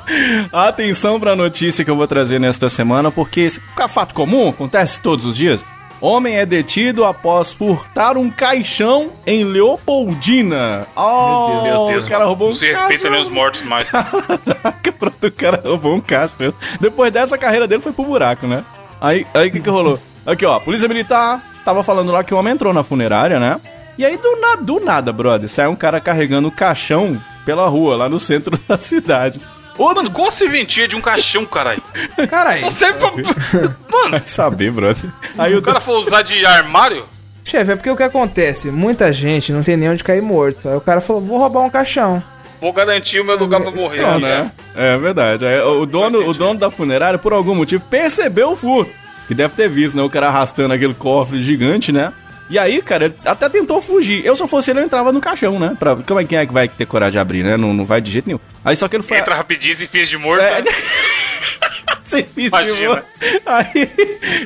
[0.52, 5.00] atenção pra notícia que eu vou trazer nesta semana, porque se ficar fato comum, acontece
[5.00, 5.64] todos os dias.
[5.98, 10.86] Homem é detido após furtar um caixão em Leopoldina.
[10.94, 13.88] Oh, Meu Deus, o cara roubou um se respeita os mortos mais.
[13.90, 16.38] Caraca, pronto, o cara roubou um casco.
[16.78, 18.62] Depois dessa, a carreira dele foi pro buraco, né?
[19.00, 19.98] Aí, aí o que que rolou?
[20.26, 23.60] Aqui, ó, polícia militar tava falando lá que o homem entrou na funerária, né?
[23.98, 27.96] E aí, do, na, do nada, brother, sai um cara carregando o caixão pela rua,
[27.96, 29.40] lá no centro da cidade.
[29.78, 31.82] Ô, mano, qual a serventia de um caixão, caralho?
[32.28, 33.10] Caralho, Só serve pra.
[33.90, 35.04] Mano, Vai saber, brother.
[35.36, 37.04] Aí o o cara for usar de armário?
[37.44, 38.70] chefe, é porque o que acontece?
[38.70, 40.68] Muita gente não tem nem onde cair morto.
[40.68, 42.22] Aí o cara falou, vou roubar um caixão.
[42.60, 44.02] Vou garantir o meu lugar pra morrer.
[44.02, 44.40] Não, né?
[44.42, 44.50] né?
[44.74, 45.46] É verdade.
[45.46, 48.90] Aí, o, dono, o dono da funerária, por algum motivo, percebeu o furto.
[49.28, 50.02] Que deve ter visto, né?
[50.02, 52.12] O cara arrastando aquele cofre gigante, né?
[52.48, 54.24] E aí, cara, ele até tentou fugir.
[54.24, 55.76] Eu, se eu fosse ele, eu entrava no caixão, né?
[55.78, 57.56] Pra, como é, quem é que vai ter coragem de abrir, né?
[57.56, 58.38] Não, não vai de jeito nenhum.
[58.64, 59.18] Aí só que ele foi...
[59.18, 60.42] Entra rapidinho e finge de morto.
[60.44, 60.62] É.
[60.62, 60.70] né?
[62.06, 62.88] Você fingiu, Imagina.
[62.88, 63.02] mano.
[63.46, 63.90] Aí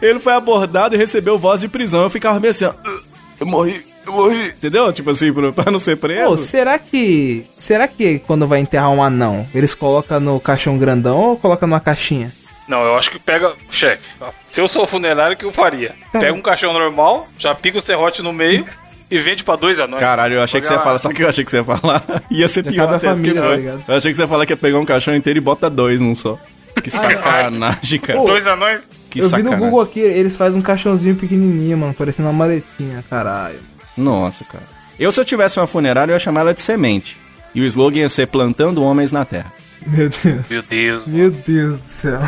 [0.01, 2.03] ele foi abordado e recebeu voz de prisão.
[2.03, 2.73] Eu ficava meio assim, ó.
[3.39, 4.47] Eu morri, eu morri.
[4.47, 4.91] Entendeu?
[4.95, 6.27] Tipo assim, pra, pra não ser preso.
[6.31, 7.45] Pô, será que.
[7.53, 11.81] Será que quando vai enterrar um anão, eles colocam no caixão grandão ou colocam numa
[11.81, 12.33] caixinha?
[12.71, 13.53] Não, eu acho que pega.
[13.69, 14.05] Chefe,
[14.47, 15.93] se eu sou funerário, o que eu faria?
[16.13, 18.65] Pega um caixão normal, já pica o serrote no meio
[19.11, 19.99] e vende pra dois anões.
[19.99, 20.99] Caralho, eu achei que você ia falar.
[20.99, 22.05] Sabe o que eu achei que você ia falar?
[22.31, 23.43] ia ser pior que família,
[23.85, 23.93] tá?
[23.93, 26.01] Eu achei que você ia falar que ia pegar um caixão inteiro e bota dois
[26.01, 26.39] num só.
[26.81, 28.21] Que sacanagem, cara.
[28.21, 28.83] Dois anões?
[29.11, 29.59] Que eu vi no sacanagem.
[29.59, 33.59] Google aqui, eles fazem um caixãozinho pequenininho, mano, parecendo uma maletinha, caralho.
[33.99, 34.63] Nossa, cara.
[34.97, 37.17] Eu, se eu tivesse uma funerária, eu ia chamar ela de semente.
[37.53, 39.53] E o slogan ia ser plantando homens na terra.
[39.85, 40.49] Meu Deus.
[40.49, 41.07] Meu Deus.
[41.07, 42.21] Meu Deus do céu.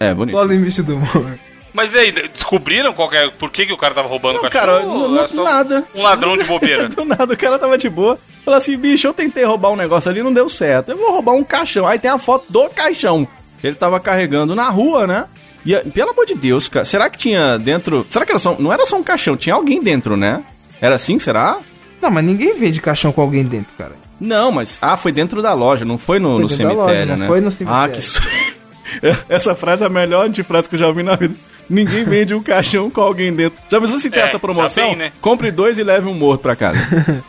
[0.00, 0.34] É, bonito.
[0.34, 1.38] Qual o limite do humor?
[1.74, 4.42] Mas e aí, descobriram qual que é, por que, que o cara tava roubando o
[4.42, 4.60] Não, caixão?
[4.60, 5.84] cara, Ou não- não- só nada.
[5.94, 6.88] Um ladrão de bobeira.
[6.90, 8.18] Do nada, o cara tava de boa.
[8.44, 10.90] Falou assim, bicho, eu tentei roubar um negócio ali, não deu certo.
[10.90, 11.86] Eu vou roubar um caixão.
[11.86, 13.28] Aí tem a foto do caixão.
[13.62, 15.26] Ele tava carregando na rua, né?
[15.66, 18.06] E, pelo amor de Deus, cara, será que tinha dentro...
[18.08, 20.42] Será que era só, não era só um caixão, tinha alguém dentro, né?
[20.80, 21.58] Era assim, será?
[22.00, 23.92] Não, mas ninguém vende caixão com alguém dentro, cara.
[24.20, 24.78] Não, mas...
[24.80, 27.26] Ah, foi dentro da loja, não foi no, Foi no cemitério, loja, não né?
[27.26, 27.84] foi no cemitério.
[27.84, 28.48] Ah, que...
[29.28, 31.34] Essa frase é a melhor antifrase que eu já ouvi na vida.
[31.68, 33.58] Ninguém vende um caixão com alguém dentro.
[33.70, 34.84] Já pensou se tem É, essa promoção?
[34.84, 35.12] tá bem, né?
[35.20, 36.78] Compre dois e leve um morto pra casa.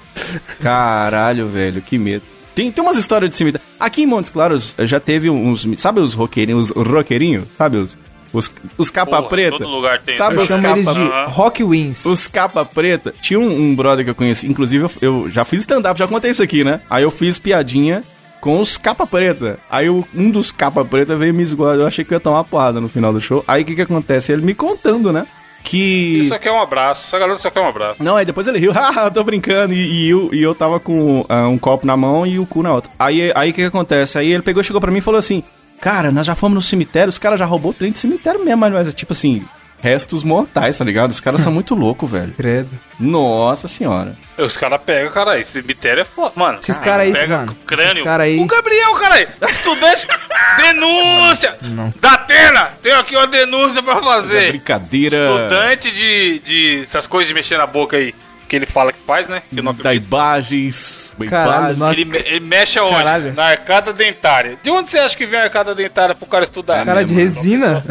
[0.62, 2.24] Caralho, velho, que medo.
[2.56, 3.66] Tem, tem umas histórias de cemitério.
[3.80, 5.68] Aqui em Montes Claros já teve uns.
[5.78, 7.46] Sabe os roqueirinhos, os roqueirinhos?
[7.58, 7.98] Sabe os.
[8.32, 9.58] Os, os capa Porra, preta?
[9.58, 10.16] todo lugar tem.
[10.16, 11.26] Sabe Eu os chamo capa, eles de Aham.
[11.30, 12.06] Rock Wins.
[12.06, 13.12] os capa preta?
[13.24, 14.46] Tinha um, um brother que eu conheci.
[14.46, 16.80] Inclusive, eu, eu já fiz stand-up, já contei isso aqui, né?
[16.90, 18.02] Aí eu fiz piadinha
[18.40, 19.58] com os capa preta.
[19.70, 21.76] Aí um dos capa preta veio me esgoar.
[21.76, 23.44] Eu achei que eu ia tomar uma porrada no final do show.
[23.48, 24.32] Aí o que que acontece?
[24.32, 25.26] Ele me contando, né?
[25.64, 26.20] Que.
[26.20, 27.08] Isso aqui é um abraço.
[27.08, 28.02] Essa galera só quer um abraço.
[28.04, 31.26] Não, aí depois ele riu, haha, tô brincando, e, e eu, e eu tava com
[31.28, 32.90] ah, um copo na mão e o cu na outra.
[32.98, 34.18] Aí aí o que, que acontece?
[34.18, 35.44] Aí ele pegou, chegou pra mim e falou assim:
[35.80, 38.58] Cara, nós já fomos no cemitério, os caras já roubou o trem de cemitério mesmo,
[38.58, 39.44] mas é tipo assim,
[39.82, 41.12] restos mortais, tá ligado?
[41.12, 42.34] Os caras são muito loucos, velho.
[42.36, 42.70] Credo.
[43.00, 44.16] Nossa senhora.
[44.38, 45.40] Os caras pegam, cara.
[45.40, 46.34] Esse cemitério é foda.
[46.36, 47.56] Mano, Esses caras aí, pega mano.
[47.66, 47.92] crânio.
[47.92, 48.40] Esses caras aí.
[48.40, 49.28] O Gabriel, caralho.
[49.50, 50.08] Estudante.
[50.58, 51.56] denúncia.
[52.00, 52.70] Da Atena.
[52.82, 54.50] Tenho aqui uma denúncia pra É fazer.
[54.50, 55.24] brincadeira.
[55.24, 58.14] Estudante de, de essas coisas de mexer na boca aí.
[58.48, 59.44] Que ele fala que faz, né?
[59.48, 61.14] Que não Da imagens.
[61.30, 62.96] Caralho, não Ele, me- ele mexe aonde?
[62.96, 63.34] Caralho.
[63.36, 64.58] Na arcada dentária.
[64.64, 66.84] De onde você acha que vem a arcada dentária pro cara estudar?
[66.84, 67.84] Cara de resina?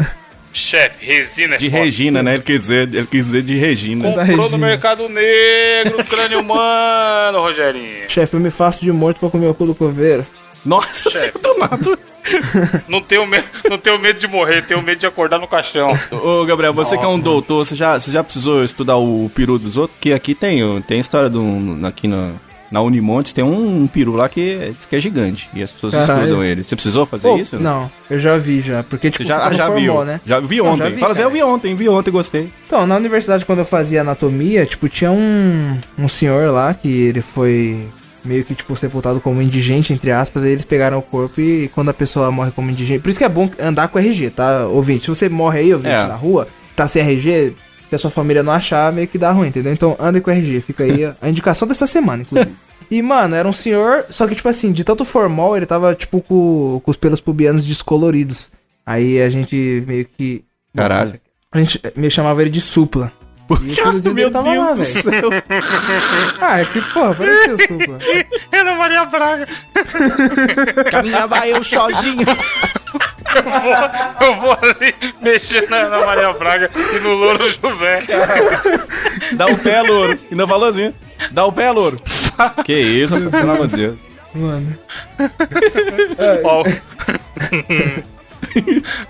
[0.59, 1.83] Chefe, resina é De foda.
[1.83, 2.33] Regina, né?
[2.35, 4.11] Ele quis dizer, ele quis dizer de Regina.
[4.11, 4.67] Da Comprou no Regina.
[4.67, 8.09] mercado negro, crânio humano, Rogerinho.
[8.09, 10.25] Chefe, eu me faço de morto pra comer o cu do coveiro.
[10.65, 11.37] Nossa, Chefe.
[11.39, 11.99] do nada.
[12.87, 15.97] Não tenho, medo, não tenho medo de morrer, tenho medo de acordar no caixão.
[16.11, 19.57] Ô, Gabriel, você que é um doutor, você já, você já precisou estudar o peru
[19.57, 19.97] dos outros?
[19.99, 21.41] Que aqui tem, tem história do,
[21.87, 22.33] aqui na,
[22.71, 25.49] na Unimontes, tem um, um peru lá que, é- que é gigante.
[25.53, 26.21] E as pessoas Caralho.
[26.23, 26.63] estudam ele.
[26.63, 27.57] Você precisou fazer Pô, isso?
[27.57, 28.83] Não, eu já vi já.
[28.83, 30.05] Porque, tipo, Você já, já formol, viu?
[30.05, 30.21] né?
[30.25, 30.77] Já vi Não, ontem.
[30.83, 32.49] já vi, Fala assim, eu vi ontem, vi ontem, gostei.
[32.67, 37.21] Então, na universidade, quando eu fazia anatomia, tipo, tinha um, um senhor lá que ele
[37.21, 37.87] foi
[38.23, 41.89] meio que, tipo, sepultado como indigente, entre aspas, aí eles pegaram o corpo e quando
[41.89, 42.99] a pessoa morre como indigente...
[43.01, 45.05] Por isso que é bom andar com RG, tá, ouvinte?
[45.05, 46.05] Se você morre aí, ouvinte, É.
[46.05, 47.55] na rua, tá sem RG,
[47.89, 49.73] se a sua família não achar, meio que dá ruim, entendeu?
[49.73, 52.55] Então, ande com RG, fica aí a, a indicação dessa semana, inclusive.
[52.91, 56.21] E, mano, era um senhor, só que, tipo assim, de tanto formal, ele tava, tipo,
[56.21, 58.51] com, com os pelos pubianos descoloridos.
[58.83, 60.43] Aí a gente meio que...
[60.75, 61.19] Caralho.
[61.51, 63.13] A gente me chamava ele de supla.
[63.61, 65.29] E o peluzinho Meu dele tava lá, Deus do velho.
[66.39, 67.99] Ah, é que, pô, parecia o supla.
[68.53, 69.47] Ana Maria Braga.
[70.91, 72.25] Caminhava eu sozinho.
[73.35, 78.03] Eu vou, eu vou ali mexer na, na Maria Braga e no Louro José.
[79.33, 80.19] Dá o pé, louro.
[80.31, 80.93] Ainda falou assim.
[81.31, 82.01] Dá o pé, louro.
[82.65, 83.97] Que isso, pelo amor de Deus.
[84.33, 84.77] Mano.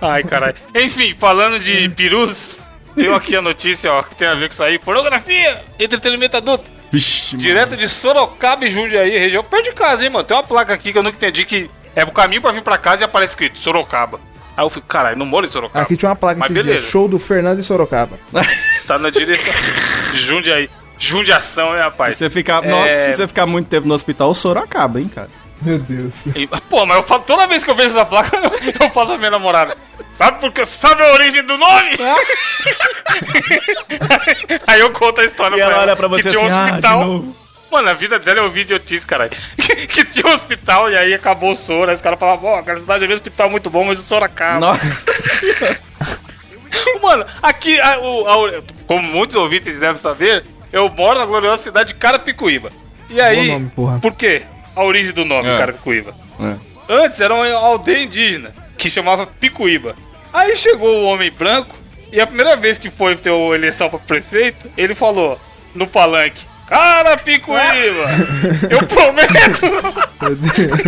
[0.01, 0.55] Ai, caralho.
[0.75, 2.60] Enfim, falando de perus,
[2.95, 4.79] tenho aqui a notícia, ó, que tem a ver com isso aí.
[4.79, 6.69] Pornografia, entretenimento adulto.
[6.91, 7.47] Vixe, mano.
[7.47, 10.23] Direto de Sorocaba e Jundiaí, região perto de casa, hein, mano.
[10.25, 12.78] Tem uma placa aqui que eu nunca entendi que é o caminho pra vir pra
[12.78, 14.19] casa e aparece escrito Sorocaba.
[14.58, 15.84] Aí eu fico, caralho, não moro em Sorocaba.
[15.86, 16.88] Aqui tinha uma placa Mas dias, beleza.
[16.88, 18.17] show do Fernando e Sorocaba.
[18.88, 19.54] Tá na direção.
[20.15, 20.67] Jundiaí.
[20.97, 22.17] Jundiação, hein, Se rapaz?
[22.17, 22.67] você ficar, É.
[22.69, 25.30] nossa, se você ficar muito tempo no hospital, o soro acaba, hein, cara.
[25.62, 26.25] Meu Deus.
[26.36, 28.36] E- Pô, mas eu falo, toda vez que eu vejo essa placa,
[28.82, 29.75] eu falo pra minha namorada.
[30.15, 31.91] Sabe porque sabe a origem do nome?
[34.67, 36.65] Aí eu conto a história E ela olha pra que você tinha assim, um ah,
[36.65, 37.06] de hospital.
[37.06, 37.36] novo.
[37.71, 39.32] Mano, a vida dela é um idiotice, caralho.
[39.58, 41.89] Que, que tinha um hospital e aí acabou o soro.
[41.91, 44.25] Aí os caras falavam, ó, aquela cidade é um hospital muito bom, mas o soro
[44.25, 44.60] acaba.
[44.60, 44.82] Nossa,
[47.01, 51.89] Mano, aqui, a- o- a- como muitos ouvintes devem saber, eu moro na gloriosa cidade
[51.93, 52.71] de Carapicuíba.
[53.10, 53.99] E aí, nome, porra.
[53.99, 54.43] por quê?
[54.75, 55.58] A origem do nome, É.
[55.58, 56.13] Carapicuíba.
[56.39, 56.55] É.
[56.93, 59.95] Antes era uma aldeia indígena, que chamava Picuíba.
[60.34, 61.75] Aí chegou o homem branco,
[62.12, 65.39] e a primeira vez que foi ter a eleição pra prefeito, ele falou
[65.75, 68.05] no palanque, Cara Picuíba,
[68.69, 69.62] eu prometo!
[70.19, 70.79] Deus.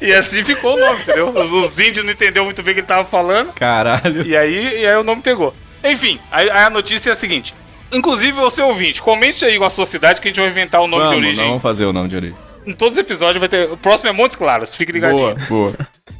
[0.00, 1.30] e assim ficou o nome, entendeu?
[1.30, 4.24] Os, os índios não entenderam muito bem o que ele tava falando, caralho.
[4.24, 5.54] e aí, e aí o nome pegou.
[5.82, 7.54] Enfim, aí, aí a notícia é a seguinte.
[7.92, 10.86] Inclusive, você ouvinte, comente aí com a sua cidade que a gente vai inventar o
[10.86, 11.42] nome de Vamos, origem.
[11.42, 12.38] não vamos fazer o nome de origem.
[12.70, 13.68] Em todos os episódios vai ter.
[13.72, 15.34] O próximo é Montes Claros, fique ligadinho.
[15.48, 15.74] Boa, boa.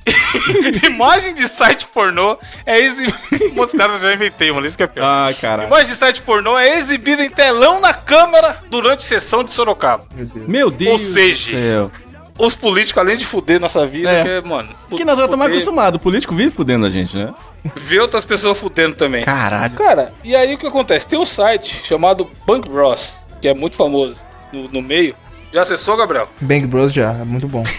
[0.84, 2.36] Imagem de site pornô
[2.66, 3.16] é exibida.
[3.54, 4.66] Montes Claros eu já inventei, mano.
[4.66, 5.04] Isso que é pior.
[5.04, 5.68] Ah, caralho.
[5.68, 10.04] Imagem de site pornô é exibida em telão na câmera durante sessão de Sorocaba.
[10.12, 10.48] Meu Deus.
[10.48, 11.90] Meu Deus seja, do céu.
[12.36, 14.22] Os políticos, além de fuder nossa vida, É.
[14.24, 14.70] que é, mano.
[14.88, 15.98] Porque nós já estamos acostumados.
[15.98, 17.28] O político vive fudendo a gente, né?
[17.76, 19.22] Ver outras pessoas fudendo também.
[19.22, 19.74] Caralho.
[19.76, 21.06] Cara, e aí o que acontece?
[21.06, 24.16] Tem um site chamado Punk Bros, que é muito famoso
[24.52, 25.14] no, no meio.
[25.52, 26.28] Já acessou, Gabriel?
[26.40, 27.64] Bang Bros já, é muito bom.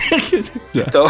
[0.74, 1.06] Então,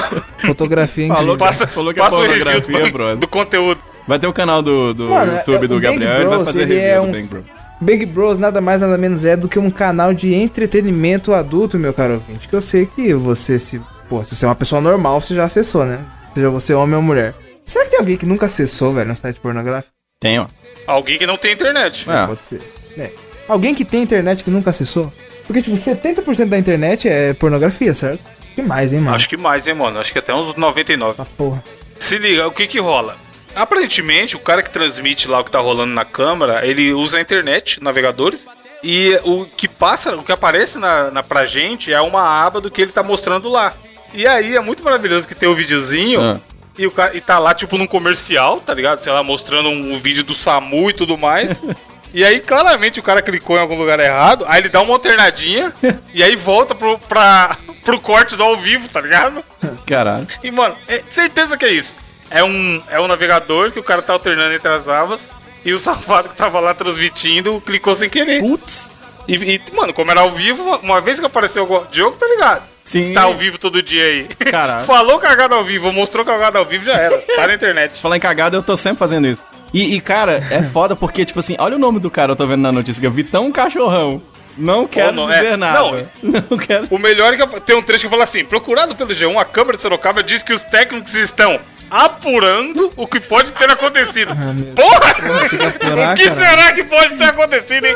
[0.46, 1.38] Fotografia Falou incrível.
[1.38, 3.18] passa, Falou que é passa o review pornografia, do, brother.
[3.18, 3.80] do conteúdo.
[4.08, 6.36] Vai ter o canal do, do Mano, YouTube é- do o Bang Gabriel, ele vai
[6.36, 7.44] Bros, fazer ele review é do um- Bang Bro.
[7.80, 11.94] Bang Bros nada mais nada menos é do que um canal de entretenimento adulto, meu
[11.94, 12.48] caro ouvinte.
[12.48, 15.44] Que eu sei que você, se, pô, se você é uma pessoa normal, você já
[15.46, 16.00] acessou, né?
[16.34, 17.34] Seja você homem ou mulher.
[17.66, 19.94] Será que tem alguém que nunca acessou, velho, um site pornográfico?
[20.20, 20.48] Tem, ó.
[20.88, 22.10] Alguém que não tem internet.
[22.10, 22.26] É.
[22.28, 22.62] Pode ser.
[22.98, 23.12] É.
[23.48, 25.12] Alguém que tem internet que nunca acessou?
[25.46, 28.24] Porque, tipo, 70% da internet é pornografia, certo?
[28.56, 29.16] Que mais, hein, mano?
[29.16, 30.00] Acho que mais, hein, mano?
[30.00, 31.16] Acho que até uns 99.
[31.20, 31.64] Ah, porra.
[32.00, 33.16] Se liga, o que que rola?
[33.56, 37.22] Aparentemente, o cara que transmite lá o que tá rolando na câmera, ele usa a
[37.22, 38.46] internet, navegadores,
[38.84, 42.72] e o que passa, o que aparece na, na pra gente é uma aba do
[42.72, 43.74] que ele tá mostrando lá.
[44.14, 46.40] E aí é muito maravilhoso que tem o videozinho Ah.
[46.78, 49.04] e o cara e tá lá tipo num comercial, tá ligado?
[49.04, 51.62] Sei lá, mostrando um, vídeo do SAMU e tudo mais.
[52.14, 55.72] E aí, claramente, o cara clicou em algum lugar errado, aí ele dá uma alternadinha
[56.14, 59.44] e aí volta pro, pra, pro corte do ao vivo, tá ligado?
[59.86, 60.28] Caralho.
[60.44, 61.96] E, mano, é certeza que é isso.
[62.30, 65.22] É um, é um navegador que o cara tá alternando entre as abas
[65.64, 68.42] e o safado que tava lá transmitindo clicou sem querer.
[68.42, 68.90] Putz.
[69.28, 72.64] E, e, mano, como era ao vivo, uma- vez que apareceu o Diogo, tá ligado?
[72.84, 73.14] Sim.
[73.14, 74.24] Tá ao vivo todo dia aí.
[74.50, 74.86] Caralho.
[74.88, 77.18] Falou cagada ao vivo, mostrou cagada ao vivo, já era.
[77.20, 78.02] Tá na internet.
[78.02, 79.44] Falar em cagada, eu tô sempre fazendo isso.
[79.74, 82.46] E, e, cara, é foda porque, tipo assim, olha o nome do cara, eu tô
[82.46, 84.22] vendo na notícia, Vitão Cachorrão.
[84.58, 85.58] Não quero não, dizer é.
[85.58, 85.80] nada.
[86.22, 86.44] Não.
[86.50, 86.88] Não quero.
[86.92, 89.78] O melhor é que tem um trecho que fala assim: procurado pelo G1, a Câmara
[89.78, 94.34] de Sorocaba diz que os técnicos estão apurando o que pode ter acontecido.
[94.76, 95.14] Porra!
[95.50, 96.48] tem que apurar, o que caralho.
[96.48, 97.96] será que pode ter acontecido, hein?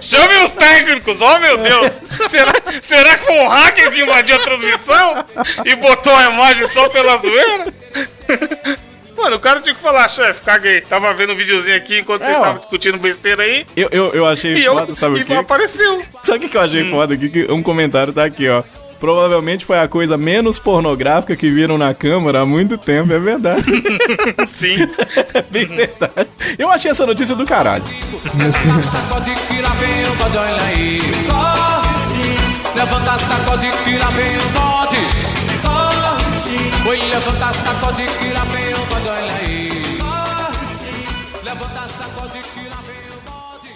[0.00, 1.92] Chame os técnicos, oh meu Deus!
[2.30, 2.52] Será,
[2.82, 5.24] será que foi um hacker que invadiu a transmissão
[5.64, 7.74] e botou a imagem só pela zoeira?
[9.18, 10.80] Mano, o cara tinha que falar, chefe, caguei.
[10.80, 13.66] Tava vendo um videozinho aqui enquanto É, vocês estavam discutindo besteira aí.
[13.76, 15.34] Eu, eu, eu achei E eu foda, sabe e o quê?
[15.34, 16.02] apareceu.
[16.22, 16.90] Sabe o que, que eu achei Hum.
[16.90, 17.28] foda aqui?
[17.28, 18.62] Que um comentário tá aqui, ó.
[19.00, 23.62] Provavelmente foi a coisa menos pornográfica que viram na câmara há muito tempo, é verdade.
[24.54, 24.76] Sim.
[25.34, 26.28] é bem verdade.
[26.58, 27.84] Eu achei essa notícia do caralho.
[27.84, 31.00] Sacode que lá vem o bode, olha aí.
[31.28, 32.36] Corre sim.
[32.76, 34.48] Levanta, sacode que lá vem o
[36.88, 37.02] sim.
[37.02, 39.68] Oi, levanta, sacode que lá vem o bode, olha aí.
[41.44, 43.70] Levanta, sacode que lá vem o bode.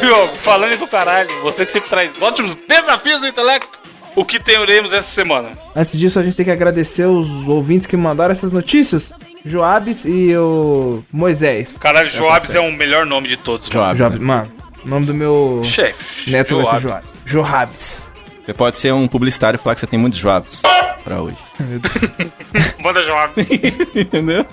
[0.00, 3.80] Diogo, falando do caralho, você que sempre traz ótimos desafios do intelecto,
[4.14, 5.58] o que teremos essa semana?
[5.74, 9.12] Antes disso, a gente tem que agradecer os ouvintes que mandaram essas notícias.
[9.44, 11.76] Joabes e o Moisés.
[11.78, 13.68] Caralho, Joabes é o melhor nome de todos.
[13.68, 13.80] mano.
[13.80, 13.98] Joab.
[13.98, 14.67] Joabes, mano.
[14.88, 16.30] O nome do meu Chefe.
[16.30, 17.70] neto vai ser Joab.
[17.78, 20.62] Você pode ser um publicitário e falar que você tem muitos jobs
[21.04, 21.36] pra hoje.
[22.82, 23.34] Manda Joab.
[23.94, 24.46] Entendeu?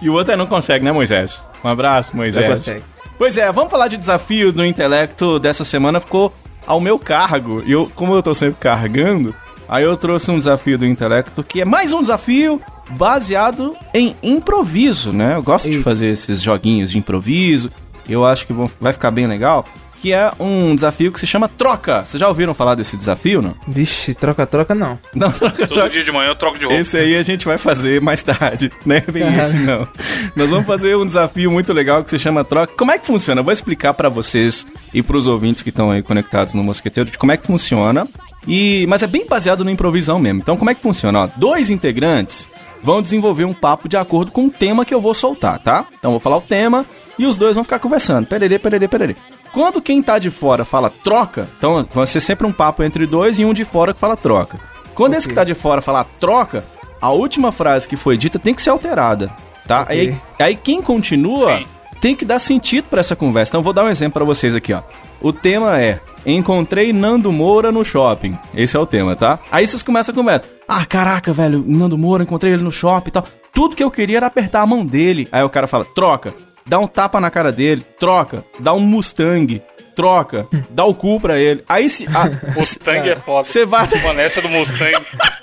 [0.00, 1.42] E o outro é não consegue, né, Moisés?
[1.62, 2.48] Um abraço, Moisés.
[2.48, 2.82] consegue.
[3.18, 6.00] Pois é, vamos falar de desafio do intelecto dessa semana.
[6.00, 6.32] Ficou
[6.66, 7.62] ao meu cargo.
[7.66, 9.34] E eu, como eu tô sempre carregando,
[9.68, 12.58] aí eu trouxe um desafio do intelecto que é mais um desafio
[12.90, 15.34] baseado em improviso, né?
[15.34, 15.84] Eu gosto de Eita.
[15.84, 17.70] fazer esses joguinhos de improviso.
[18.08, 19.64] Eu acho que vão- vai ficar bem legal.
[19.98, 22.02] Que é um desafio que se chama troca.
[22.02, 23.54] Vocês já ouviram falar desse desafio, não?
[23.66, 24.98] Vixe, troca-troca não.
[25.14, 26.78] Não, troca, Todo dia de manhã eu troco de roupa.
[26.78, 29.02] Esse aí a gente vai fazer mais tarde, né?
[29.10, 29.88] Bem esse não.
[30.36, 32.74] Nós vamos fazer um desafio muito legal que se chama troca.
[32.76, 33.40] Como é que funciona?
[33.40, 37.16] Eu vou explicar pra vocês e pros ouvintes que estão aí conectados no Mosqueteiro de
[37.16, 38.06] como é que funciona.
[38.46, 40.40] E mas é bem baseado na improvisão mesmo.
[40.40, 41.22] Então como é que funciona?
[41.22, 42.46] Ó, dois integrantes
[42.82, 45.86] vão desenvolver um papo de acordo com o tema que eu vou soltar, tá?
[45.98, 46.86] Então eu vou falar o tema
[47.18, 48.26] e os dois vão ficar conversando.
[48.26, 49.16] Pererê, pererê, pererê.
[49.52, 53.38] Quando quem tá de fora fala troca, então vai ser sempre um papo entre dois
[53.38, 54.58] e um de fora que fala troca.
[54.94, 56.64] Quando esse que tá de fora falar troca,
[57.00, 59.30] a última frase que foi dita tem que ser alterada,
[59.66, 59.82] tá?
[59.82, 59.98] Ok.
[59.98, 61.66] Aí, aí quem continua Sim.
[62.00, 63.50] tem que dar sentido pra essa conversa.
[63.50, 64.82] Então eu vou dar um exemplo pra vocês aqui, ó.
[65.20, 68.36] O tema é Encontrei Nando Moura no shopping.
[68.54, 69.38] Esse é o tema, tá?
[69.50, 70.55] Aí vocês começam a conversa.
[70.68, 73.26] Ah, caraca, velho, Nando Moura, encontrei ele no shopping e tal.
[73.52, 75.28] Tudo que eu queria era apertar a mão dele.
[75.30, 76.34] Aí o cara fala: troca,
[76.66, 79.62] dá um tapa na cara dele, troca, dá um Mustang,
[79.94, 81.62] troca, dá o cu pra ele.
[81.68, 82.06] Aí se.
[82.14, 83.44] ah, Mustang é foda.
[83.44, 83.88] Você vai.
[84.02, 84.92] Mano, essa do Mustang.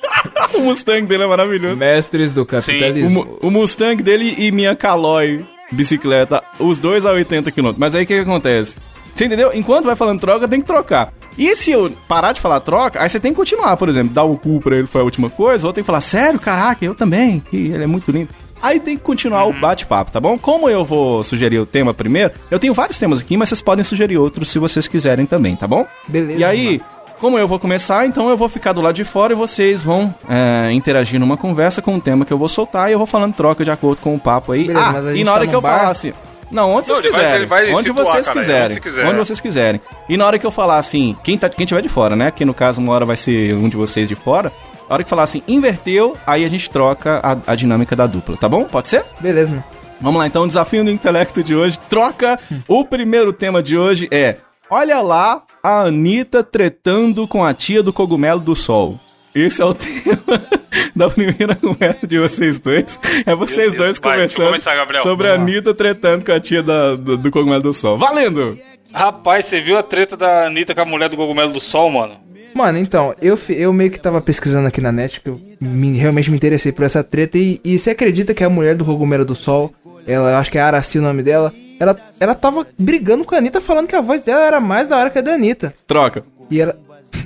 [0.56, 1.78] o Mustang dele é maravilhoso.
[1.78, 3.26] Mestres do O, capitalismo.
[3.26, 7.74] Mu- o Mustang dele e minha Caloi bicicleta, os dois a 80 km.
[7.78, 8.78] Mas aí o que, que acontece?
[9.16, 9.52] Você entendeu?
[9.56, 11.12] Enquanto vai falando troca, tem que trocar.
[11.38, 14.24] E se eu parar de falar troca, aí você tem que continuar, por exemplo, dar
[14.24, 16.94] o cu pra ele foi a última coisa, ou tem que falar, sério, caraca, eu
[16.96, 18.30] também, que ele é muito lindo.
[18.62, 20.38] Aí tem que continuar o bate-papo, tá bom?
[20.40, 23.84] Como eu vou sugerir o tema primeiro, eu tenho vários temas aqui, mas vocês podem
[23.84, 25.86] sugerir outros se vocês quiserem também, tá bom?
[26.08, 26.84] Beleza, E aí, mano.
[27.20, 30.16] como eu vou começar, então eu vou ficar do lado de fora e vocês vão
[30.30, 33.34] é, interagir numa conversa com o tema que eu vou soltar e eu vou falando
[33.34, 34.66] troca de acordo com o papo aí.
[34.68, 35.80] Beleza, ah, mas a e na hora tá que eu bar?
[35.80, 36.14] falar assim.
[36.54, 37.48] Não, onde vocês quiserem.
[37.76, 38.80] onde situar, vocês quiserem.
[39.08, 39.82] onde vocês quiserem.
[40.08, 42.32] E na hora que eu falar assim, quem, tá, quem tiver de fora, né?
[42.32, 44.52] Que no caso uma hora vai ser um de vocês de fora.
[44.90, 48.38] A hora que falar assim, inverteu, aí a gente troca a, a dinâmica da dupla,
[48.38, 48.66] tá bom?
[48.66, 49.06] Pode ser?
[49.20, 49.64] Beleza, mano.
[50.00, 51.80] Vamos lá, então, o desafio do intelecto de hoje.
[51.90, 52.38] Troca.
[52.68, 54.38] O primeiro tema de hoje é:
[54.70, 59.00] Olha lá a Anitta tretando com a tia do cogumelo do sol.
[59.36, 60.42] Esse é o tema
[60.96, 63.00] da primeira conversa de vocês dois.
[63.26, 65.34] É vocês dois Vai, conversando começar, sobre a.
[65.36, 67.98] Anitta tretando com a tia da- do, do cogumelo do sol.
[67.98, 68.58] Valendo!
[68.94, 72.16] Rapaz, você viu a treta da Anitta com a mulher do Cogumelo do Sol, mano?
[72.54, 76.30] Mano, então, eu, eu meio que tava pesquisando aqui na net, que eu me- realmente
[76.30, 79.34] me interessei por essa treta, e, e você acredita que a mulher do Cogumelo do
[79.34, 79.74] Sol,
[80.06, 83.60] ela, acho que é Araci o nome dela, ela, ela tava brigando com a Anitta,
[83.60, 85.74] falando que a voz dela era mais da hora que a da Anitta.
[85.88, 86.24] Troca.
[86.52, 86.78] E ela...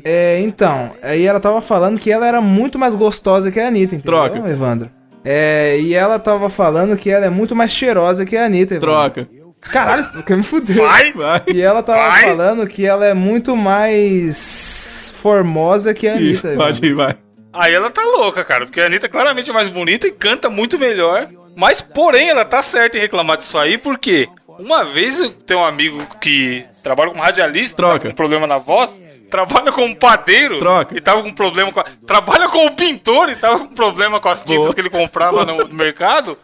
[0.03, 3.95] É, então, aí ela tava falando que ela era muito mais gostosa que a Anitta,
[3.95, 4.37] entendeu, Troca.
[4.49, 4.89] Evandro?
[5.25, 8.89] É, e ela tava falando que ela é muito mais cheirosa que a Anitta, Evandro.
[8.91, 9.27] Troca.
[9.61, 10.77] Caralho, você quer me fuder.
[10.77, 11.11] Vai!
[11.13, 11.41] Vai.
[11.47, 12.21] E ela tava Vai.
[12.23, 16.63] falando que ela é muito mais formosa que a Isso, Anitta.
[16.63, 17.15] pode ir, vai.
[17.51, 20.77] Aí ela tá louca, cara, porque a Anitta claramente é mais bonita e canta muito
[20.77, 21.27] melhor.
[21.55, 25.65] Mas, porém, ela tá certa em reclamar disso aí, porque uma vez eu tenho um
[25.65, 27.99] amigo que trabalha como radialista, Troca.
[27.99, 28.91] tá com problema na voz,
[29.29, 30.97] trabalha como padeiro Troca.
[30.97, 31.85] e tava com problema com a...
[32.05, 34.73] Trabalha como pintor e tava com problema com as tintas Boa.
[34.73, 36.37] que ele comprava no, no mercado.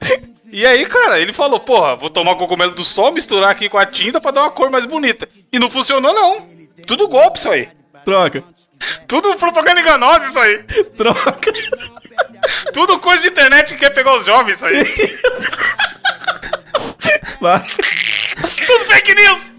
[0.52, 3.86] E aí, cara, ele falou, porra, vou tomar cogumelo do sol, misturar aqui com a
[3.86, 5.28] tinta pra dar uma cor mais bonita.
[5.52, 6.48] E não funcionou, não.
[6.86, 7.69] Tudo golpe isso aí.
[8.06, 8.43] Troca.
[9.08, 10.63] Tudo propaganda enganosa isso aí.
[10.96, 11.52] Troca.
[12.74, 14.84] Tudo coisa de internet que quer pegar os jovens, isso aí.
[18.67, 19.53] Tudo fake news.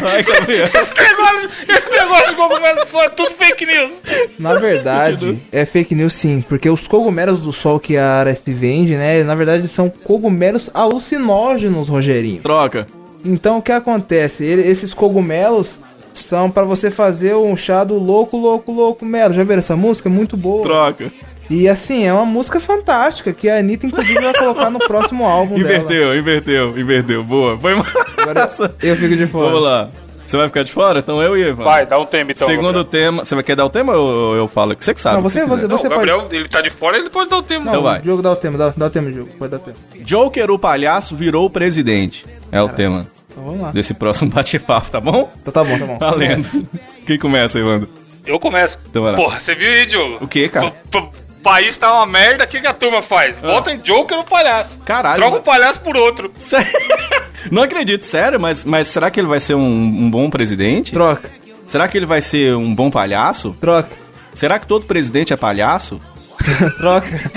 [0.00, 0.66] Vai, Gabriel.
[0.66, 3.94] Esse negócio, esse negócio de cogumelo do sol é tudo fake news.
[4.38, 8.96] Na verdade, é fake news sim, porque os cogumelos do sol que a Araci vende,
[8.96, 12.42] né, na verdade são cogumelos alucinógenos, Rogerinho.
[12.42, 12.86] Troca.
[13.24, 14.44] Então o que acontece?
[14.44, 15.80] Ele- esses cogumelos
[16.14, 19.34] são pra você fazer um chá do louco, louco, louco melo.
[19.34, 20.08] Já viram essa música?
[20.08, 20.62] Muito boa.
[20.62, 21.12] Troca.
[21.50, 25.54] E assim, é uma música fantástica que a Anitta inclusive vai colocar no próximo álbum
[25.54, 25.68] dela.
[25.76, 27.24] Inverteu, inverteu, inverteu.
[27.24, 27.58] Boa.
[27.58, 27.72] Foi
[28.18, 28.50] Agora
[28.82, 29.46] eu fico de fora.
[29.50, 29.88] Vamos lá.
[30.26, 30.98] Você vai ficar de fora?
[30.98, 31.64] Então eu e Evan.
[31.64, 32.46] Vai, dá um tempo então.
[32.46, 32.84] Segundo Gabriel.
[32.84, 33.24] tema.
[33.24, 34.76] Você vai quer dar o tema ou eu falo?
[34.76, 35.16] Que você que sabe.
[35.16, 36.10] Não, você, você, você Não, o pode.
[36.10, 37.64] Gabriel, ele tá de fora, ele pode dar o tempo.
[37.64, 38.00] Não, Então vai.
[38.00, 39.30] o jogo dá o tema, dá, dá o tema, jogo.
[39.38, 39.76] Pode dar o tema.
[40.02, 42.26] Joker, o palhaço, virou o presidente.
[42.52, 43.70] É o tema Então vamos lá.
[43.70, 45.32] desse próximo bate-papo, tá bom?
[45.40, 45.98] Então tá bom, tá bom.
[45.98, 46.68] Valendo.
[47.06, 47.88] Quem começa, Evandro?
[48.26, 48.78] Eu começo.
[48.90, 49.16] Então vai lá.
[49.16, 50.18] Porra, você viu aí, Diogo?
[50.20, 50.70] O quê, cara?
[50.90, 51.08] P- p-
[51.42, 53.38] país tá uma merda, o que, que a turma faz?
[53.38, 54.80] Vota em Joker ou palhaço.
[54.84, 55.16] Caralho.
[55.16, 56.32] Troca o palhaço por outro.
[57.50, 60.92] Não acredito, sério, mas, mas será que ele vai ser um, um bom presidente?
[60.92, 61.30] Troca,
[61.66, 63.54] Será que ele vai ser um bom palhaço?
[63.60, 63.90] troca,
[64.34, 66.00] Será que todo presidente é palhaço?
[66.78, 67.30] troca.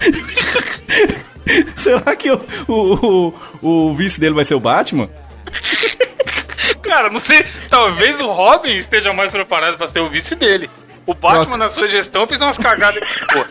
[1.76, 5.08] Será que o, o, o, o vice dele vai ser o Batman?
[6.82, 7.44] Cara, não sei.
[7.68, 10.70] Talvez o Robin esteja mais preparado pra ser o vice dele.
[11.04, 11.56] O Batman, Troca.
[11.56, 13.02] na sua gestão, fez umas cagadas.
[13.32, 13.44] Pô,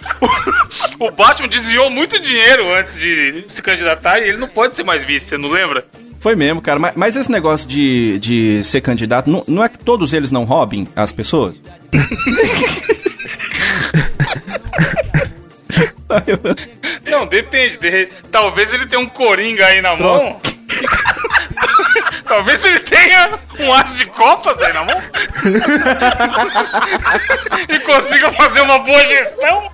[0.99, 4.83] o, o Batman desviou muito dinheiro antes de se candidatar e ele não pode ser
[4.83, 5.83] mais vice, você não lembra?
[6.19, 6.79] Foi mesmo, cara.
[6.79, 10.43] Mas, mas esse negócio de, de ser candidato, não, não é que todos eles não
[10.43, 11.55] roubem as pessoas?
[17.09, 17.77] Não, depende.
[17.77, 20.39] de Talvez ele tenha um coringa aí na mão.
[22.31, 25.01] Talvez ele tenha um as de copas aí na mão.
[27.67, 29.69] e consiga fazer uma boa gestão.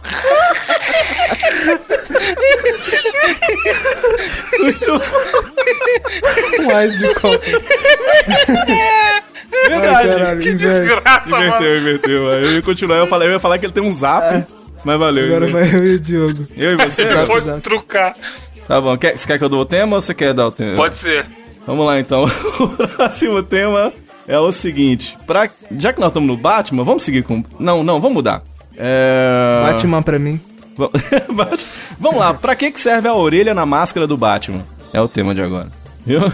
[6.66, 7.46] Mais de copa.
[9.68, 10.10] Verdade.
[10.10, 10.86] caralho, Que inverte.
[10.88, 11.46] desgraça, mano.
[11.46, 12.24] Inverteu, inverteu.
[12.30, 14.46] Eu ia continuar, eu, falei, eu ia falar que ele tem um zap,
[14.84, 15.26] mas valeu.
[15.26, 16.48] Agora vai eu e o Diogo.
[16.56, 17.06] Eu e você?
[17.06, 17.62] Zap, Pode zap.
[17.62, 18.16] trucar.
[18.68, 20.52] Tá bom, quer, você quer que eu dou o tema ou você quer dar o
[20.52, 20.76] tema?
[20.76, 21.26] Pode ser.
[21.68, 22.26] Vamos lá então.
[22.60, 23.94] O próximo tema
[24.28, 27.44] é o seguinte: pra, já que nós estamos no Batman, vamos seguir com.
[27.60, 28.42] Não, não, vamos mudar.
[28.76, 29.62] É...
[29.72, 30.40] Batman pra mim.
[30.78, 30.90] Va-
[32.00, 34.64] vamos lá, pra que, que serve a orelha na máscara do Batman?
[34.94, 35.68] É o tema de agora.
[36.06, 36.32] Viu?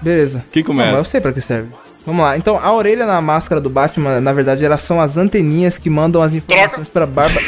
[0.00, 0.44] Beleza.
[0.52, 0.90] Quem começa?
[0.92, 1.68] Não, eu sei pra que serve.
[2.06, 2.36] Vamos lá.
[2.36, 6.22] Então, a orelha na máscara do Batman, na verdade, elas são as anteninhas que mandam
[6.22, 7.40] as informações pra barba.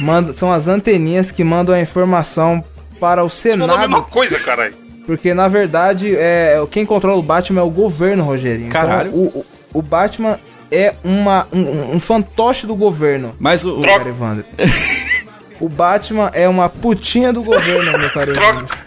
[0.00, 2.62] Manda, são as anteninhas que mandam a informação
[3.00, 4.10] para o Você falou a mesma Senado.
[4.10, 4.74] coisa, caralho.
[5.06, 8.68] Porque, na verdade, é, quem controla o Batman é o governo, Rogerinho.
[8.68, 9.10] Então, Caralho.
[9.12, 10.38] o, o, o Batman
[10.70, 13.34] é uma, um, um fantoche do governo.
[13.38, 13.80] Mas o.
[13.80, 14.08] Troca.
[14.08, 14.44] Evandro.
[15.60, 18.66] O Batman é uma putinha do governo, meu caro Evandro.
[18.66, 18.78] Troca.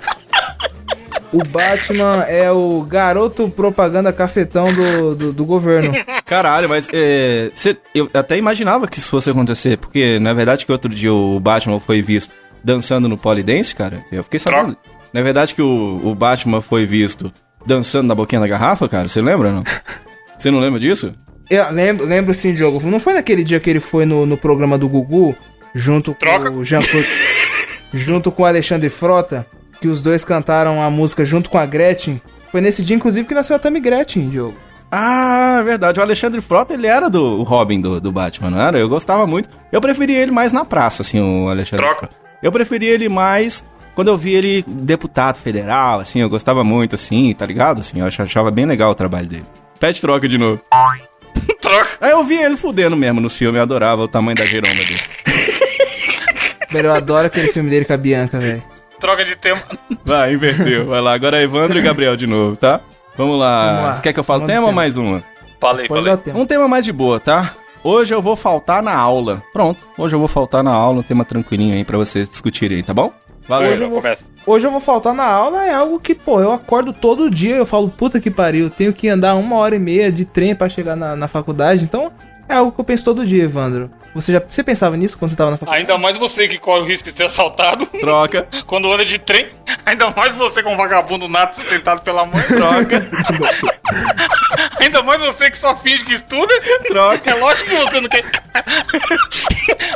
[1.32, 5.93] O Batman é o garoto propaganda cafetão do, do, do governo.
[6.26, 10.65] Caralho, mas é, cê- eu até imaginava que isso fosse acontecer, porque não é verdade
[10.65, 14.03] que outro dia o Batman foi visto dançando no Polidense, cara?
[14.11, 14.78] Eu fiquei sabendo.
[15.14, 17.32] Não é verdade que o, o Batman foi visto
[17.66, 19.10] dançando na boquinha da garrafa, cara?
[19.10, 19.64] Você lembra, não?
[20.38, 21.14] Você não lembra disso?
[21.49, 22.80] Eu lembro, lembro sim, Diogo.
[22.88, 25.36] Não foi naquele dia que ele foi no, no programa do Gugu,
[25.74, 26.51] junto Troca.
[26.51, 27.08] com o Jean-Claude.
[27.93, 29.45] junto com o Alexandre Frota,
[29.82, 32.22] que os dois cantaram a música junto com a Gretchen.
[32.51, 34.55] Foi nesse dia, inclusive, que nasceu a Tammy Gretchen, Diogo.
[34.91, 35.99] Ah, é verdade.
[35.99, 38.78] O Alexandre Frota, ele era do Robin do, do Batman, não era?
[38.78, 39.49] Eu gostava muito.
[39.72, 42.08] Eu preferia ele mais na praça, assim, o Alexandre Troca.
[42.08, 42.16] Frota.
[42.41, 43.66] Eu preferia ele mais
[43.98, 47.80] quando eu vi ele deputado federal, assim, eu gostava muito, assim, tá ligado?
[47.82, 49.45] Assim, eu ach- achava bem legal o trabalho dele.
[49.80, 50.62] Pede troca de novo.
[51.60, 51.89] Troca.
[52.00, 55.00] Aí eu vi ele fudendo mesmo nos filmes, eu adorava o tamanho da giromba dele.
[56.70, 58.62] Velho, eu adoro aquele filme dele com a Bianca, velho.
[59.00, 59.62] Troca de tema.
[60.06, 60.86] Vai, inverteu.
[60.88, 62.82] Vai lá, agora é Evandro e Gabriel de novo, tá?
[63.18, 63.66] Vamos lá.
[63.68, 63.95] Vamos lá.
[63.95, 64.76] Você quer que eu fale Vamos tema ou tema.
[64.76, 65.24] mais uma?
[65.60, 66.18] Falei, Pode falei.
[66.18, 66.38] tempo.
[66.39, 67.54] Um tema mais de boa, tá?
[67.84, 69.41] Hoje eu vou faltar na aula.
[69.54, 72.93] Pronto, hoje eu vou faltar na aula, um tema tranquilinho aí pra vocês discutirem, tá
[72.93, 73.12] bom?
[73.48, 73.72] Valeu.
[73.72, 74.04] Hoje eu vou-.
[74.45, 77.66] Hoje eu vou faltar na aula, é algo que, pô, eu acordo todo dia, eu
[77.66, 80.95] falo, puta que pariu, tenho que andar uma hora e meia de trem pra chegar
[80.95, 82.12] na, na faculdade, então
[82.48, 83.91] é algo que eu penso todo dia, Evandro.
[84.16, 85.82] Você já você pensava nisso quando você tava na faculdade?
[85.82, 89.48] Ainda mais você que corre o risco de ser assaltado Troca, quando anda de trem.
[89.86, 92.41] Ainda mais você com um vagabundo nato sustentado pela mãe.
[92.43, 93.06] troca,
[94.80, 96.53] Ainda mais você que só finge que estuda.
[96.88, 97.32] troca.
[97.32, 98.23] É lógico que você não quer.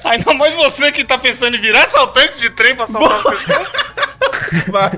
[0.04, 3.68] Ainda mais você que tá pensando em virar assaltante de trem pra assaltar as pessoas.
[4.68, 4.92] Vai.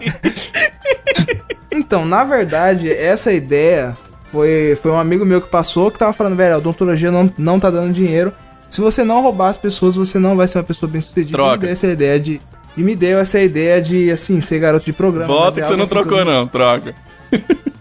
[1.72, 3.98] Então, na verdade, essa ideia
[4.32, 7.60] foi, foi um amigo meu que passou que tava falando, velho, a odontologia não, não
[7.60, 8.34] tá dando dinheiro.
[8.70, 11.38] Se você não roubar as pessoas, você não vai ser uma pessoa bem sucedida.
[11.38, 11.54] Troca.
[11.54, 12.42] E me deu essa ideia de.
[12.76, 15.28] E me deu essa ideia de, assim, ser garoto de programa.
[15.28, 16.48] Volta que é você não assim trocou, não.
[16.48, 16.96] Troca.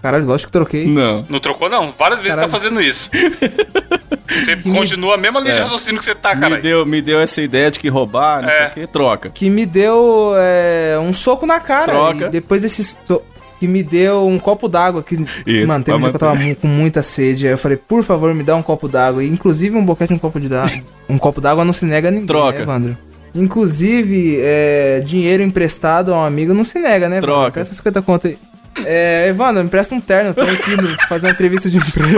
[0.03, 0.87] Caralho, lógico que troquei.
[0.87, 1.25] Não.
[1.29, 1.93] Não trocou, não.
[1.99, 2.51] Várias vezes Caralho.
[2.53, 3.09] tá fazendo isso.
[4.29, 5.63] Você continua a mesma linha de É.
[5.63, 6.57] raciocínio que você tá, Me cara.
[6.59, 8.67] deu, me deu essa ideia de que roubar, não sei É.
[8.67, 9.29] o que, troca.
[9.31, 11.93] que me deu é, um soco na cara.
[11.93, 12.27] Troca.
[12.27, 13.21] E depois desse so-
[13.61, 15.03] que me deu um copo d'água.
[15.03, 15.15] Que,
[15.47, 17.47] Isso, mano, teve um dia que eu tava com muita sede.
[17.47, 19.23] Aí eu falei, por favor, me dá um copo d'água.
[19.23, 20.81] E, inclusive, um boquete, um copo de d'água.
[21.09, 22.57] um copo d'água não se nega a ninguém, Troca.
[22.57, 22.99] né, Evandro?
[23.35, 27.21] Inclusive, é, dinheiro emprestado a um amigo não se nega, né?
[27.21, 27.53] Troca.
[27.53, 28.39] Presta 50 conto aí.
[28.85, 30.31] É, Evandro, me presta um terno.
[30.31, 32.13] Eu tô aqui no- fazer uma entrevista de emprego.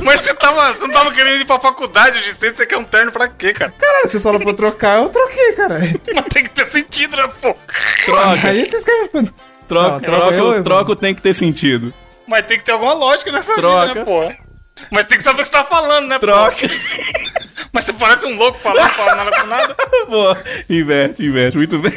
[0.00, 2.84] Mas você, tava, você não tava querendo ir pra faculdade de centro, você quer um
[2.84, 3.72] terno pra quê, cara?
[3.72, 6.00] Caralho, você falou pra eu trocar, eu troquei, caralho.
[6.14, 7.54] Mas tem que ter sentido, né, pô?
[8.04, 9.08] Troca, Aí vocês querem.
[9.08, 11.92] troca, Não, troca troca, eu, troca tem que ter sentido.
[12.28, 13.86] Mas tem que ter alguma lógica nessa Troca.
[13.88, 14.46] vida, né, pô?
[14.90, 16.26] Mas tem que saber o que você tá falando, né, pô?
[16.26, 16.56] Troca.
[17.76, 19.76] Mas você parece um louco falando, falando nada com nada.
[20.08, 20.38] Boa.
[20.66, 21.58] Inverte, inverte.
[21.58, 21.92] Muito bem.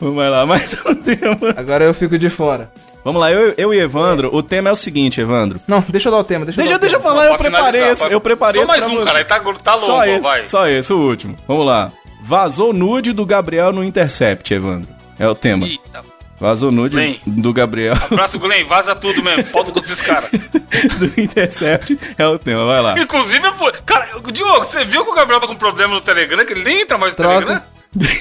[0.00, 1.36] Vamos lá, mais um tema.
[1.54, 2.72] Agora eu fico de fora.
[3.04, 5.60] Vamos lá, eu, eu e Evandro, o tema é o seguinte, Evandro.
[5.68, 6.46] Não, deixa eu dar o tema.
[6.46, 9.04] Deixa, Deixa, eu deixa eu falar, eu preparei esse, eu preparei Só mais esse um,
[9.04, 9.18] cara.
[9.18, 10.46] Ele tá, tá longo, Só esse, vai.
[10.46, 11.36] só esse, o último.
[11.46, 11.92] Vamos lá.
[12.22, 14.88] Vazou nude do Gabriel no Intercept, Evandro.
[15.18, 15.66] É o tema.
[15.66, 16.09] Eita.
[16.40, 17.20] Vazou nude Bem.
[17.26, 18.64] do Gabriel Abraço, Glenn.
[18.64, 19.44] Vaza tudo mesmo.
[19.44, 20.30] Pau do desses caras.
[20.98, 21.98] do Intercept.
[22.16, 22.98] É o tema, vai lá.
[22.98, 26.44] Inclusive, pô, cara, Diogo, você viu que o Gabriel tá com problema no Telegram?
[26.46, 27.40] Que ele nem entra mais no Troca.
[27.46, 27.62] Telegram?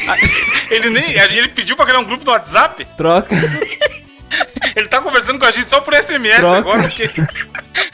[0.10, 0.18] Ah,
[0.70, 1.12] ele nem.
[1.12, 2.86] Ele pediu pra criar um grupo no WhatsApp.
[2.98, 3.34] Troca.
[4.76, 6.58] Ele tá conversando com a gente só por SMS Troca.
[6.58, 7.10] agora, porque.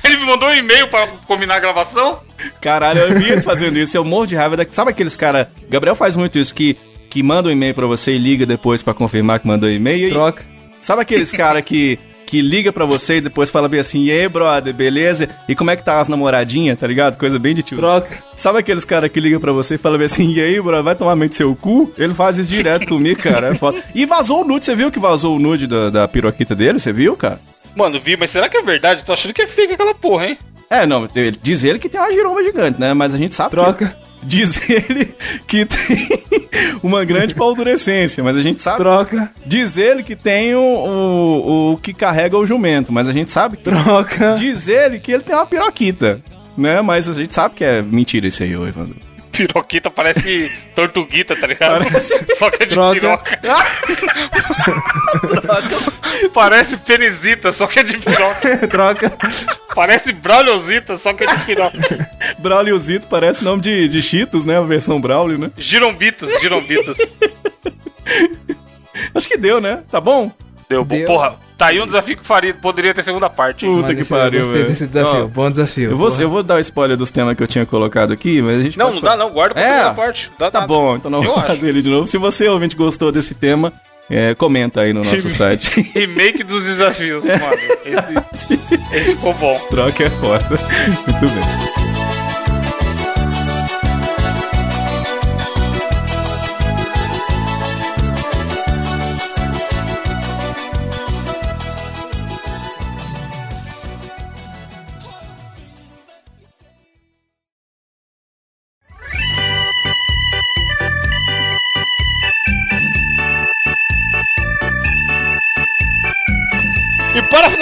[0.04, 2.22] Ele me mandou um e-mail pra combinar a gravação.
[2.62, 3.98] Caralho, eu vi ele fazendo isso.
[3.98, 4.56] Eu morro de raiva.
[4.56, 4.66] Da...
[4.70, 5.52] Sabe aqueles cara...
[5.68, 6.78] Gabriel faz muito isso, que,
[7.16, 10.10] que manda um e-mail pra você e liga depois pra confirmar que mandou e-mail.
[10.10, 10.12] E...
[10.12, 10.44] Troca.
[10.82, 14.28] Sabe aqueles cara que, que liga pra você e depois fala bem assim, e aí,
[14.28, 15.30] brother, beleza?
[15.48, 17.18] E como é que tá as namoradinhas, tá ligado?
[17.18, 17.78] Coisa bem de tio.
[17.78, 18.10] Troca.
[18.36, 20.94] Sabe aqueles cara que liga pra você e fala bem assim, e aí, brother, vai
[20.94, 21.90] tomar mente seu cu?
[21.98, 23.48] Ele faz isso direto comigo, cara.
[23.48, 23.82] É foda.
[23.96, 26.80] E vazou o nude, você viu que vazou o nude da, da piroquita dele?
[26.80, 27.40] Você viu, cara?
[27.78, 29.06] Mano, vi, mas será que é verdade?
[29.06, 30.38] Tô achando que é fake aquela porra, hein?
[30.70, 32.94] É, não, ele- diz ele que tem uma giromba gigante, né?
[32.94, 33.98] Mas a gente sabe que- Troca.
[34.28, 35.16] Diz ele
[35.48, 36.10] que tem
[36.82, 38.78] uma grande paldurecência, mas a gente sabe.
[38.78, 39.30] Troca.
[39.46, 43.58] Diz ele que tem o, o, o que carrega o jumento, mas a gente sabe
[43.58, 43.64] que.
[43.64, 44.36] Troca.
[44.36, 46.22] Diz ele que ele tem uma piroquita,
[46.58, 46.82] né?
[46.82, 48.98] Mas a gente sabe que é mentira isso aí, ô Evandro.
[49.32, 51.86] Piroquita parece tortuguita, tá ligado?
[52.38, 53.20] Só que é de Troca.
[53.38, 53.40] piroca.
[56.34, 58.68] parece penisita, só que é de piroca.
[58.68, 59.14] Troca.
[59.76, 61.78] Parece braulhosita, só que é de piroca.
[62.40, 64.58] Brauliozito parece nome de, de Cheetos, né?
[64.58, 65.52] A versão Braulio, né?
[65.58, 66.98] Girombitos, girombitos.
[69.14, 69.84] Acho que deu, né?
[69.92, 70.32] Tá bom?
[70.70, 71.06] Deu, Deu.
[71.06, 71.36] porra.
[71.58, 73.66] Tá aí um desafio que faria, poderia ter segunda parte.
[73.66, 73.72] hein?
[73.72, 74.70] Puta Mano, que esse- eu pariu, Gostei velho.
[74.70, 75.24] desse desafio.
[75.26, 75.92] Ó, Bom desafio.
[75.92, 76.22] Eu vou, porra.
[76.24, 78.78] eu vou dar o spoiler dos temas que eu tinha colocado aqui, mas a gente
[78.78, 79.78] Não, pode não dá não, guarda pra É.
[79.78, 80.32] segunda parte.
[80.40, 80.68] Dá Tá nada.
[80.68, 81.48] bom, então não vou acho.
[81.48, 82.08] fazer ele de novo.
[82.08, 83.72] Se você, ouvinte, gostou desse tema,
[84.10, 85.82] é, comenta aí no nosso site.
[85.94, 87.46] Remake dos desafios, mano.
[87.86, 88.54] Esse,
[88.96, 89.60] esse ficou bom.
[89.70, 90.50] Troca é foda.
[90.50, 91.85] Muito bem.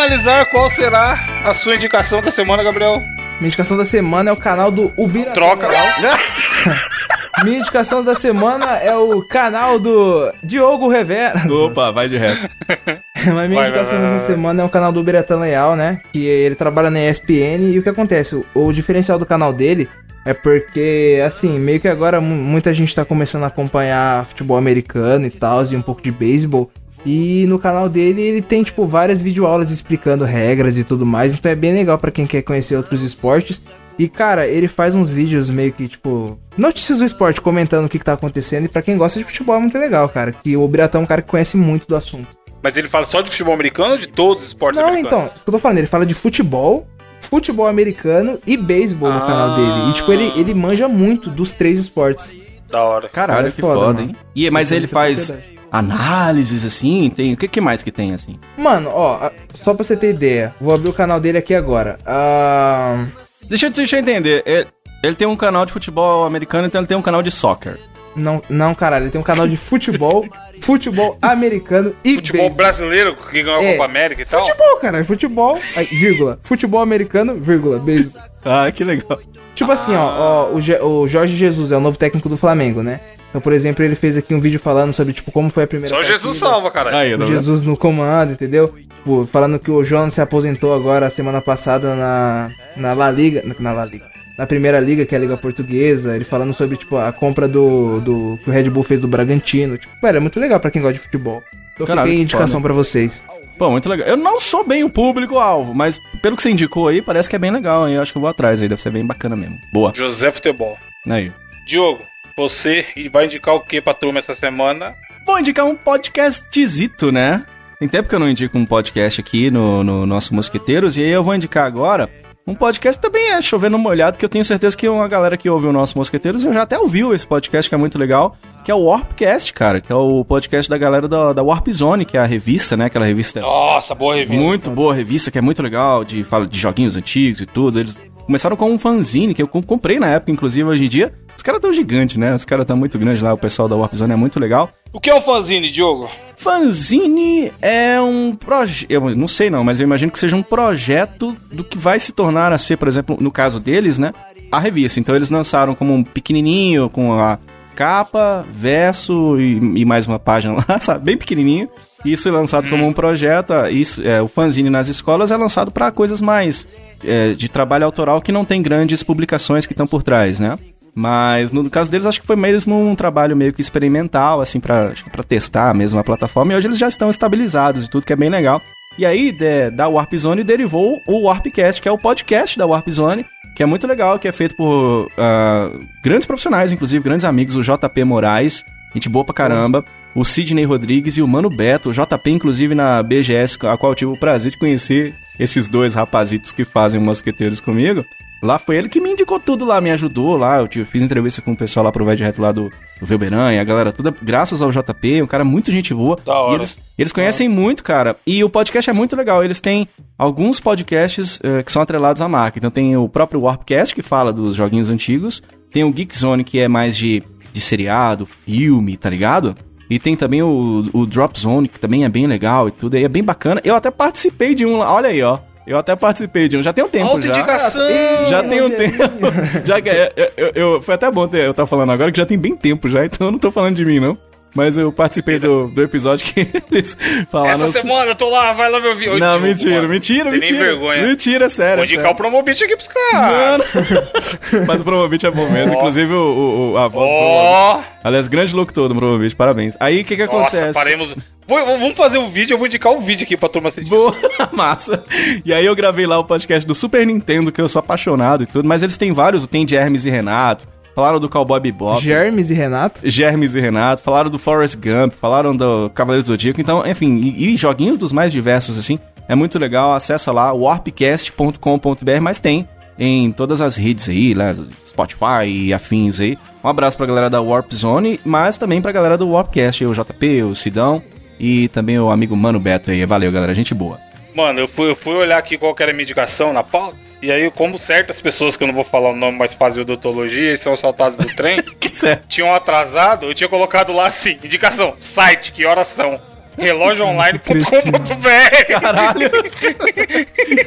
[0.03, 3.01] Finalizar, qual será a sua indicação da semana, Gabriel?
[3.39, 5.31] Minha indicação da semana é o canal do Ubira.
[5.31, 5.67] Troca.
[7.43, 11.41] Minha indicação da semana é o canal do Diogo Rivera.
[11.51, 12.49] Opa, vai de reto.
[13.33, 16.01] Mas minha Vai, indicação vai, vai, dessa semana é o canal do Biratã Leal, né?
[16.11, 18.35] Que ele trabalha na ESPN e o que acontece?
[18.35, 19.87] O, o diferencial do canal dele
[20.25, 25.25] é porque, assim, meio que agora mu- muita gente tá começando a acompanhar futebol americano
[25.25, 26.69] e tal, e um pouco de beisebol.
[27.05, 31.51] E no canal dele ele tem, tipo, várias videoaulas explicando regras e tudo mais, então
[31.51, 33.61] é bem legal pra quem quer conhecer outros esportes.
[33.99, 37.99] E, cara, ele faz uns vídeos meio que, tipo, notícias do esporte, comentando o que,
[37.99, 38.65] que tá acontecendo.
[38.65, 40.31] E pra quem gosta de futebol é muito legal, cara.
[40.31, 42.27] Que o Biratã é um cara que conhece muito do assunto.
[42.61, 45.13] Mas ele fala só de futebol americano ou de todos os esportes Não, americanos?
[45.25, 46.87] então, isso que eu tô falando, ele fala de futebol,
[47.19, 49.27] futebol americano e beisebol no Ah.
[49.27, 49.89] canal dele.
[49.91, 52.33] E, tipo, ele, ele manja muito dos três esportes.
[52.69, 53.09] Da hora.
[53.09, 54.15] Caralho, Cara, é que foda, foda, hein?
[54.33, 55.31] E, mas ele faz.
[55.73, 57.33] Análises, assim, tem...
[57.33, 58.39] O que, que mais que tem, assim?
[58.57, 61.97] Mano, ó, só pra você ter ideia, vou abrir o canal dele aqui agora.
[62.05, 63.05] Ah,
[63.47, 64.43] Deixa, eu- deixa eu entender.
[64.45, 64.67] Ele,
[65.03, 67.77] ele tem um canal de futebol americano, então ele tem um canal de soccer.
[68.15, 70.25] não, não, caralho, ele tem um canal de futebol,
[70.61, 72.57] futebol americano e Futebol beisebol.
[72.57, 73.71] brasileiro que ganhou a É.
[73.73, 74.45] Copa América e tal.
[74.45, 78.21] Futebol, caralho, futebol, aí, vírgula, futebol americano, vírgula, beisebol.
[78.45, 79.17] Ah, que legal.
[79.55, 82.99] Tipo assim, ó, ó o, o Jorge Jesus é o novo técnico do Flamengo, né?
[83.33, 85.89] Então, por exemplo, ele fez aqui um vídeo falando sobre, tipo, como foi a primeira
[85.89, 86.51] Só Jesus partida.
[86.51, 86.95] salva, caralho.
[86.95, 87.25] Aí, o tá?
[87.25, 88.71] Jesus no comando, entendeu?
[88.97, 93.43] Tipo, falando que o Jonas se aposentou agora semana passada na, na La Liga.
[93.57, 94.05] Na, La Liga.
[94.37, 96.15] Na primeira liga, que é a Liga Portuguesa.
[96.15, 98.39] Ele falando sobre, tipo, a compra do, do.
[98.43, 99.79] que o Red Bull fez do Bragantino.
[99.79, 101.43] Tipo, velho, é muito legal pra quem gosta de futebol.
[101.73, 103.23] Então Caralho, que indicação pra vocês.
[103.57, 104.07] Pô, muito legal.
[104.07, 107.39] Eu não sou bem o público-alvo, mas pelo que você indicou aí, parece que é
[107.39, 107.95] bem legal, hein?
[107.95, 109.59] Eu acho que eu vou atrás aí, deve ser bem bacana mesmo.
[109.71, 109.91] Boa.
[109.95, 110.77] José Futebol.
[111.09, 111.31] Aí.
[111.65, 112.03] Diogo,
[112.37, 114.95] você vai indicar o que pra turma essa semana?
[115.25, 117.45] Vou indicar um podcastzito, né?
[117.79, 121.09] Tem tempo que eu não indico um podcast aqui no, no nosso Mosqueteiros, e aí
[121.09, 122.09] eu vou indicar agora
[122.45, 125.49] um podcast que também é chovendo molhado, que eu tenho certeza que uma galera que
[125.49, 128.75] ouve o nosso Mosqueteiros já até ouviu esse podcast, que é muito legal, que é
[128.75, 132.19] o Warpcast, cara, que é o podcast da galera da, da Warp Zone, que é
[132.19, 132.85] a revista, né?
[132.85, 134.41] Aquela revista Nossa, boa revista.
[134.43, 137.79] muito boa revista, que é muito legal, de fala de joguinhos antigos e tudo.
[137.79, 141.13] Eles Começaram com um fanzine que eu com- comprei na época, inclusive hoje em dia.
[141.35, 142.33] Os caras tão gigantes, né?
[142.35, 144.69] Os caras tão muito grandes lá, o pessoal da Warp Zone é muito legal.
[144.93, 146.09] O que é um fanzine, Diogo?
[146.37, 148.89] Fanzine é um projeto.
[148.91, 152.11] Eu não sei não, mas eu imagino que seja um projeto do que vai se
[152.11, 154.13] tornar a ser, por exemplo, no caso deles, né?
[154.51, 154.99] A revista.
[154.99, 157.39] Então eles lançaram como um pequenininho, com a
[157.73, 161.05] capa, verso e, e mais uma página lá, sabe?
[161.05, 161.67] Bem pequenininho.
[162.05, 163.51] Isso é lançado como um projeto.
[163.51, 166.67] ah, Isso, é, o fanzine nas escolas é lançado para coisas mais
[167.03, 170.57] é, de trabalho autoral que não tem grandes publicações que estão por trás, né?
[170.95, 174.93] Mas no caso deles, acho que foi mesmo um trabalho meio que experimental, assim, pra
[175.27, 176.53] testar mesmo a plataforma.
[176.53, 178.61] E hoje eles já estão estabilizados e tudo, que é bem legal.
[178.95, 182.87] E aí, de- da Warp Zone derivou o Warpcast, que é o podcast da Warp
[182.91, 185.71] Zone, que é muito legal, que é feito por ah,
[186.03, 189.85] grandes profissionais, inclusive grandes amigos, o JP Moraes, gente boa pra caramba,
[190.15, 193.95] o Sidney Rodrigues e o Mano Beto, o JP, inclusive, na BGS, a qual eu
[193.95, 198.05] tive o prazer de conhecer esses dois rapazitos que fazem mosqueteiros comigo.
[198.41, 200.59] Lá foi ele que me indicou tudo lá, me ajudou lá.
[200.59, 202.71] Eu fiz entrevista com o pessoal lá pro Vai Direto lá do,
[203.03, 206.17] do Velberan e a galera toda, graças ao JP, um cara muito gente boa.
[206.25, 206.53] Da hora.
[206.53, 208.15] E eles, eles conhecem muito, cara.
[208.25, 209.43] E o podcast é muito legal.
[209.43, 209.87] Eles têm
[210.17, 212.57] alguns podcasts eh, que são atrelados à marca.
[212.57, 215.43] Então tem o próprio Warpcast, que fala dos joguinhos antigos.
[215.69, 219.55] Tem o Geek Zone, que é mais de, de seriado, filme, tá ligado?
[219.89, 222.95] E tem também o, o Drop Zone, que também é bem legal e tudo.
[222.95, 223.61] Aí é bem bacana.
[223.65, 224.93] Eu até participei de um lá.
[224.93, 225.39] Olha aí, ó.
[225.65, 226.63] Eu até participei de um.
[226.63, 227.13] Já tem um tempo já.
[227.13, 227.81] Autoindicação!
[228.29, 229.27] Já tem um tempo.
[229.65, 232.25] já que eu, eu, eu- foi até bom ter, eu estar falando agora que já
[232.25, 234.17] tem bem tempo já, então eu não tô falando de mim, não.
[234.55, 236.41] Mas eu participei do, do episódio que
[236.71, 236.95] eles
[237.31, 237.53] falaram.
[237.65, 239.07] Essa semana eu tô lá, vai lá me ouvir.
[239.17, 239.89] Não, Diogo, mentira, mano.
[239.89, 240.57] mentira, Tem mentira.
[240.59, 241.07] nem vergonha.
[241.07, 241.75] Mentira, sério.
[241.77, 242.13] Vou indicar sério.
[242.13, 243.65] o Promobit aqui pros caras.
[244.67, 245.73] Mas o Promobit é bom mesmo.
[245.73, 245.77] Ó.
[245.79, 247.43] Inclusive o, o- a voz do Promobit.
[247.43, 249.75] Ó, Aliás, grande locutor do Promobit, parabéns.
[249.79, 250.73] Aí o que que nossa, acontece?
[250.73, 251.15] paremos.
[251.47, 253.89] Vou- vamos fazer um vídeo, eu vou indicar o vídeo aqui pra turma assistir.
[253.89, 254.15] Boa,
[254.53, 255.03] massa.
[255.43, 258.45] E aí eu gravei lá o podcast do Super Nintendo, que eu sou apaixonado e
[258.45, 262.01] tudo, mas eles têm vários, tem de Hermes e Renato, falaram do Cowboy Bebop.
[262.01, 263.01] Germes e Renato.
[263.03, 267.53] Germes e Renato, falaram do Forrest Gump, falaram do Cavaleiro do Zodíaco, então, enfim, e,
[267.53, 272.67] e joguinhos dos mais diversos, assim, é muito legal, acessa lá, warpcast.com.br, mas tem
[272.97, 274.53] em todas as redes aí, lá,
[274.87, 276.37] Spotify e afins aí.
[276.63, 280.43] Um abraço pra galera da Warp Zone, mas também pra galera do Warpcast, o JP,
[280.43, 281.01] o Sidão
[281.39, 283.99] e também o amigo Mano Beto aí, valeu galera, gente boa.
[284.33, 286.97] Mano, eu fui, eu fui olhar aqui qual que era a minha indicação na pauta.
[287.21, 290.51] E aí, como certas pessoas que eu não vou falar o nome, mas faziam odontologia
[290.51, 291.63] e são assaltados do trem,
[292.27, 296.19] tinham atrasado, eu tinha colocado lá assim, indicação, site, que horas são?
[296.57, 299.31] relógioonline.com.br Caralho.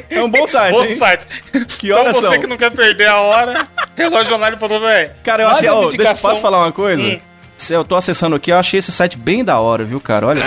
[0.09, 0.97] É um bom site, Bom hein?
[0.97, 1.25] site.
[1.79, 2.39] Que horas então você são?
[2.41, 5.13] que não quer perder a hora, relógioonline.com.br.
[5.23, 5.69] Cara, eu achei.
[5.69, 6.29] ó, deixa, indicação.
[6.29, 7.01] posso falar uma coisa?
[7.01, 7.19] Hum.
[7.57, 10.27] Se eu tô acessando aqui, eu achei esse site bem da hora, viu, cara?
[10.27, 10.41] Olha,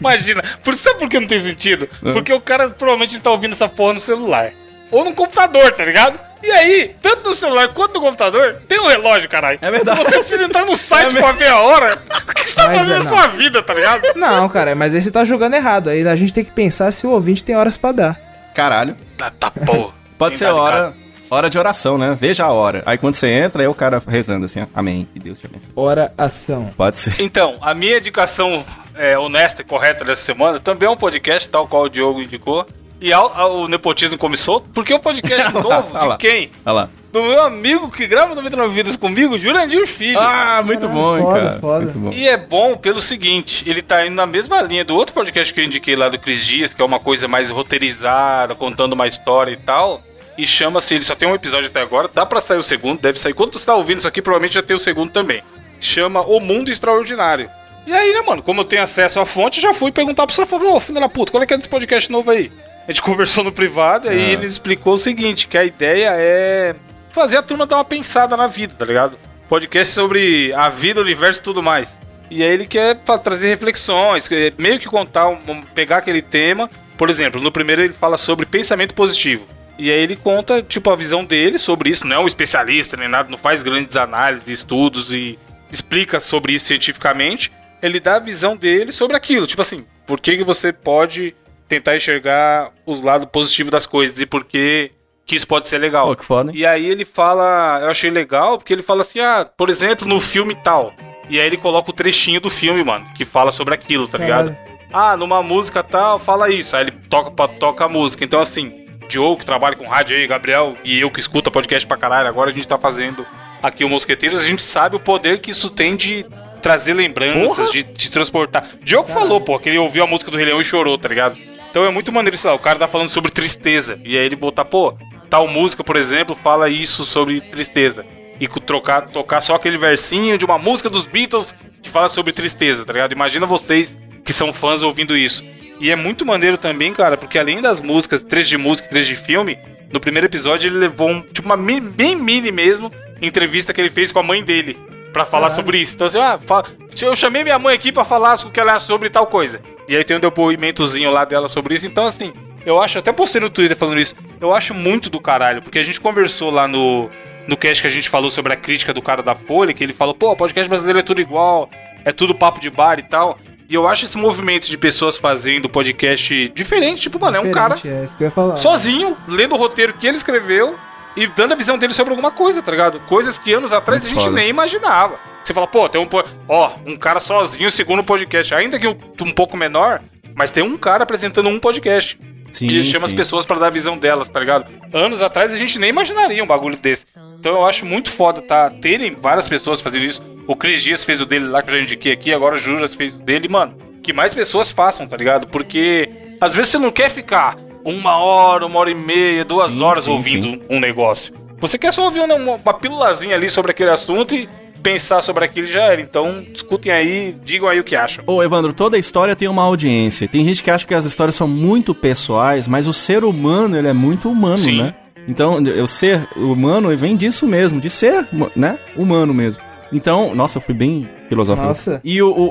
[0.00, 1.88] Imagina, por, sabe por que não tem sentido?
[2.02, 2.12] Ah.
[2.12, 4.52] Porque o cara provavelmente tá ouvindo essa porra no celular.
[4.90, 6.18] Ou no computador, tá ligado?
[6.42, 9.58] E aí, tanto no celular quanto no computador, tem um relógio, caralho.
[9.60, 10.02] É verdade.
[10.04, 11.94] Você precisa entrar no site É pra ver a hora.
[11.96, 14.02] O que você tá Mas fazendo é, na sua vida, tá ligado?
[14.16, 15.90] Não, cara, mas aí você tá jogando errado.
[15.90, 18.20] Aí a gente tem que pensar se o ouvinte tem horas pra dar.
[18.54, 18.96] Caralho.
[19.20, 19.92] Ah, tá porra.
[20.18, 20.94] Pode Quem ser hora, casa?
[21.36, 22.16] Hora de oração, né?
[22.18, 22.82] Veja a hora.
[22.86, 25.06] Aí quando você entra, aí o cara rezando assim, ó, amém.
[25.12, 25.70] Que Deus te abençoe.
[25.76, 26.72] Hora, ação.
[26.76, 27.14] Pode ser.
[27.20, 28.64] Então, a minha indicação
[28.94, 32.66] é, honesta e correta dessa semana também é um podcast, tal qual o Diogo indicou.
[33.00, 36.16] E ao, ao- o nepotismo começou, porque o podcast novo Olha lá.
[36.16, 36.50] de quem?
[36.66, 36.88] Olha lá.
[37.10, 40.20] Do meu amigo que grava 99 Vidas comigo, Jurandir Filho.
[40.20, 41.58] Ah, muito bom, hein, foda, cara.
[41.60, 41.84] foda.
[41.86, 42.10] Muito bom.
[42.12, 45.60] E é bom pelo seguinte, ele tá indo na mesma linha do outro podcast que
[45.60, 49.50] eu indiquei lá do Cris Dias, que é uma coisa mais roteirizada, contando uma história
[49.50, 50.00] e tal.
[50.40, 53.18] E chama-se, ele só tem um episódio até agora, dá pra sair o segundo, deve
[53.18, 53.34] sair.
[53.34, 55.42] Quando você tá ouvindo isso aqui, provavelmente já tem o segundo também.
[55.80, 57.50] Chama O Mundo Extraordinário.
[57.86, 60.64] E aí, né, mano, como eu tenho acesso à fonte, já fui perguntar pro Safado,
[60.74, 62.50] ô, filho da puta, qual é que é desse podcast novo aí?
[62.86, 64.32] A gente conversou no privado e aí Ah.
[64.32, 66.74] ele explicou o seguinte, que a ideia é
[67.12, 69.18] fazer a turma dar uma pensada na vida, tá ligado?
[69.48, 71.92] Podcast sobre a vida, o universo e tudo mais.
[72.30, 75.26] E aí ele quer trazer reflexões, meio que contar,
[75.74, 76.70] pegar aquele tema.
[76.96, 79.44] Por exemplo, no primeiro ele fala sobre pensamento positivo.
[79.80, 82.06] E aí ele conta, tipo, a visão dele sobre isso.
[82.06, 85.38] Não é um especialista nem nada, não faz grandes análises, estudos e
[85.72, 87.50] explica sobre isso cientificamente.
[87.82, 89.46] Ele dá a visão dele sobre aquilo.
[89.46, 91.34] Tipo assim, por que, que você pode
[91.66, 94.90] tentar enxergar os lados positivos das coisas e por que,
[95.24, 96.08] que isso pode ser legal.
[96.08, 96.58] Pô, que foda, hein?
[96.58, 100.20] E aí ele fala, eu achei legal, porque ele fala assim, ah, por exemplo, no
[100.20, 100.92] filme tal.
[101.30, 104.54] E aí ele coloca o trechinho do filme, mano, que fala sobre aquilo, tá ligado?
[104.92, 106.74] Ah, numa música tal, fala isso.
[106.74, 108.24] Aí ele toca, toca a música.
[108.24, 108.79] Então, assim,
[109.10, 112.50] Diogo, que trabalha com rádio aí, Gabriel, e eu que escuta podcast pra caralho, agora
[112.50, 113.26] a gente tá fazendo
[113.62, 116.24] aqui o Mosqueteiros, a gente sabe o poder que isso tem de
[116.62, 118.66] trazer lembranças, de, de transportar.
[118.82, 121.36] Diogo falou, pô, que ele ouviu a música do Rei Leão e chorou, tá ligado?
[121.70, 124.00] Então é muito maneiro, sei lá, o cara tá falando sobre tristeza.
[124.04, 124.96] E aí ele botar, pô,
[125.28, 128.04] tal música, por exemplo, fala isso sobre tristeza.
[128.40, 132.84] E trocar, tocar só aquele versinho de uma música dos Beatles que fala sobre tristeza,
[132.84, 133.12] tá ligado?
[133.12, 135.44] Imagina vocês que são fãs ouvindo isso.
[135.80, 139.06] E é muito maneiro também, cara, porque além das músicas, três de música e três
[139.06, 139.58] de filme,
[139.90, 143.90] no primeiro episódio ele levou um, tipo uma mini, bem mini mesmo, entrevista que ele
[143.90, 144.78] fez com a mãe dele
[145.12, 145.94] pra falar sobre isso.
[145.94, 146.64] Então assim, ah, fa-
[147.02, 149.60] eu chamei minha mãe aqui pra falar o que ela acha sobre tal coisa.
[149.88, 151.86] E aí tem um depoimentozinho lá dela sobre isso.
[151.86, 152.32] Então assim,
[152.64, 155.82] eu acho, até postei no Twitter falando isso, eu acho muito do caralho, porque a
[155.82, 157.10] gente conversou lá no
[157.48, 159.94] no cast que a gente falou sobre a crítica do cara da Folha, que ele
[159.94, 161.68] falou, pô, podcast brasileiro é tudo igual,
[162.04, 163.38] é tudo papo de bar e tal.
[163.70, 167.78] E eu acho esse movimento de pessoas fazendo podcast diferente, tipo, mano, é um cara
[167.84, 168.56] É isso que eu ia falar.
[168.56, 170.76] sozinho, lendo o roteiro que ele escreveu
[171.16, 172.98] e dando a visão dele sobre alguma coisa, tá ligado?
[173.06, 174.34] Coisas que anos atrás Muito a gente foda.
[174.34, 175.20] nem imaginava.
[175.44, 176.08] Você fala, pô, tem um.
[176.48, 180.02] Ó, um cara sozinho segundo o podcast, ainda que um, um pouco menor,
[180.34, 182.18] mas tem um cara apresentando um podcast.
[182.52, 183.16] Sim, e ele chama as sim.
[183.16, 184.66] pessoas pra dar a visão delas, tá ligado?
[184.92, 187.06] Anos atrás a gente nem imaginaria um bagulho desse.
[187.40, 190.22] Então eu acho muito foda tá, terem várias pessoas fazendo isso.
[190.46, 192.94] O Cris Dias fez o dele lá que eu já indiquei aqui, agora o Juras
[192.94, 193.74] fez o dele, mano.
[194.02, 195.46] Que mais pessoas façam, tá ligado?
[195.46, 199.82] Porque às vezes você não quer ficar uma hora, uma hora e meia, duas Sim,
[199.82, 201.32] horas sim, ouvindo um negócio.
[201.60, 204.46] Você quer só ouvir uma, uma pílulazinha ali sobre aquele assunto e
[204.82, 206.00] pensar sobre aquilo e já era.
[206.00, 208.22] Então, escutem aí, digam aí o que acham.
[208.26, 210.28] Ô, Evandro, toda história tem uma audiência.
[210.28, 213.88] Tem gente que acha que as histórias são muito pessoais, mas o ser humano, ele
[213.88, 214.82] é muito humano, Sim.
[214.82, 214.94] né?
[215.30, 219.62] Então, o ser humano vem disso mesmo, de ser, né, humano mesmo.
[219.92, 221.66] Então, nossa, eu fui bem filosófico.
[221.66, 222.00] Nossa.
[222.04, 222.42] E o, o,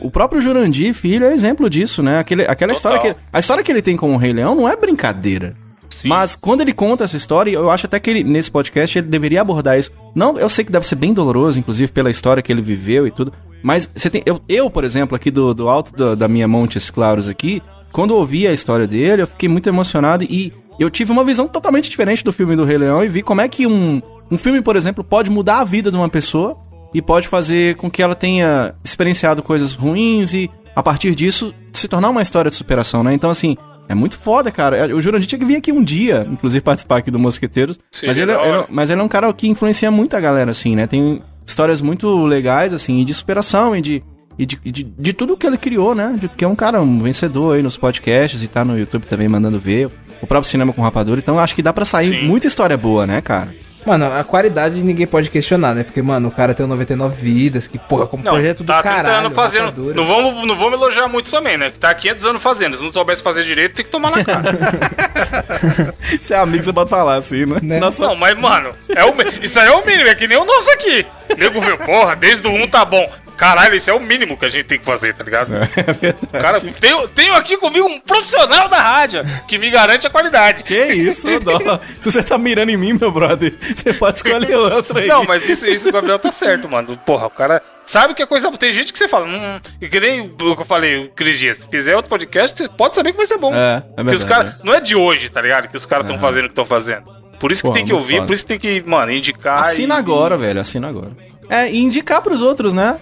[0.00, 2.18] o, o- próprio Jurandir, filho, é exemplo disso, né?
[2.18, 2.94] Aquele, aquela Total.
[2.96, 3.20] história que...
[3.32, 5.54] A história que ele tem com o Rei Leão não é brincadeira.
[5.88, 6.08] Sim.
[6.08, 9.40] Mas quando ele conta essa história, eu acho até que ele, nesse podcast ele deveria
[9.40, 9.90] abordar isso.
[10.14, 13.10] Não, eu sei que deve ser bem doloroso, inclusive pela história que ele viveu e
[13.10, 13.32] tudo.
[13.62, 14.22] Mas você tem.
[14.26, 17.62] Eu, eu por exemplo, aqui do, do alto da, da minha Montes Claros aqui,
[17.92, 20.52] quando eu ouvi a história dele, eu fiquei muito emocionado e
[20.84, 23.48] eu tive uma visão totalmente diferente do filme do Rei Leão e vi como é
[23.48, 24.00] que um,
[24.30, 26.56] um filme, por exemplo, pode mudar a vida de uma pessoa
[26.94, 31.88] e pode fazer com que ela tenha experienciado coisas ruins e, a partir disso, se
[31.88, 33.12] tornar uma história de superação, né?
[33.12, 33.56] Então, assim,
[33.88, 34.94] é muito foda, cara.
[34.94, 37.78] O Jurandir tinha que vir aqui um dia, inclusive participar aqui do Mosqueteiros.
[37.90, 38.58] Sim, mas, ele, da hora.
[38.58, 40.86] ele- mas ele é um cara que influencia muita galera, assim, né?
[40.86, 44.02] Tem histórias muito legais, assim, de superação e de.
[44.38, 46.14] E de, de, de tudo que ele criou, né?
[46.20, 49.26] De, que é um cara, um vencedor aí nos podcasts e tá no YouTube também
[49.28, 49.88] mandando ver.
[50.20, 51.18] O próprio cinema com rapadura.
[51.20, 52.26] Então acho que dá pra sair Sim.
[52.26, 53.54] muita história boa, né, cara?
[53.86, 55.84] Mano, a qualidade ninguém pode questionar, né?
[55.84, 58.82] Porque, mano, o cara tem o 99 vidas, que, porra, como Não, projeto do tá
[58.82, 59.04] caralho.
[59.04, 59.94] tentando fazendo.
[59.94, 61.70] Não vamos, não vamos elogiar muito também, né?
[61.70, 62.76] Que tá há 500 anos fazendo.
[62.76, 64.50] Se não soubesse fazer direito, tem que tomar na cara.
[66.20, 67.58] Você é amigo, você pode falar assim, né?
[67.62, 67.78] Né?
[67.78, 70.08] Nossa, não, mas, mano, é o, isso aí é o mínimo.
[70.08, 71.06] É que nem o nosso aqui.
[71.38, 73.08] Nego viu, porra, desde o 1 tá bom.
[73.36, 75.54] Caralho, isso é o mínimo que a gente tem que fazer, tá ligado?
[75.54, 76.26] é verdade.
[76.32, 80.64] Cara, tenho, tenho aqui comigo um profissional da rádio que me garante a qualidade.
[80.64, 81.80] Que isso, dó.
[82.00, 85.06] Se você tá mirando em mim, meu brother, você pode escolher outro aí.
[85.06, 86.96] Não, mas isso, isso o Gabriel tá certo, mano.
[87.04, 88.50] Porra, o cara sabe que é coisa.
[88.56, 91.38] Tem gente que você fala, hum, e que nem o que eu falei, o Cris
[91.38, 91.58] Dias.
[91.58, 93.54] Se fizer outro podcast, você pode saber que vai ser bom.
[93.54, 95.68] É, é que os verdade, cara, Não é de hoje, tá ligado?
[95.68, 97.04] Que os caras estão fazendo o que estão fazendo.
[97.38, 98.26] Por isso que Pô, tem que ouvir, foda.
[98.26, 99.64] por isso que tem que, mano, indicar.
[99.64, 101.10] Assina e- agora, velho, assina agora.
[101.48, 102.96] É, e indicar pros outros, né?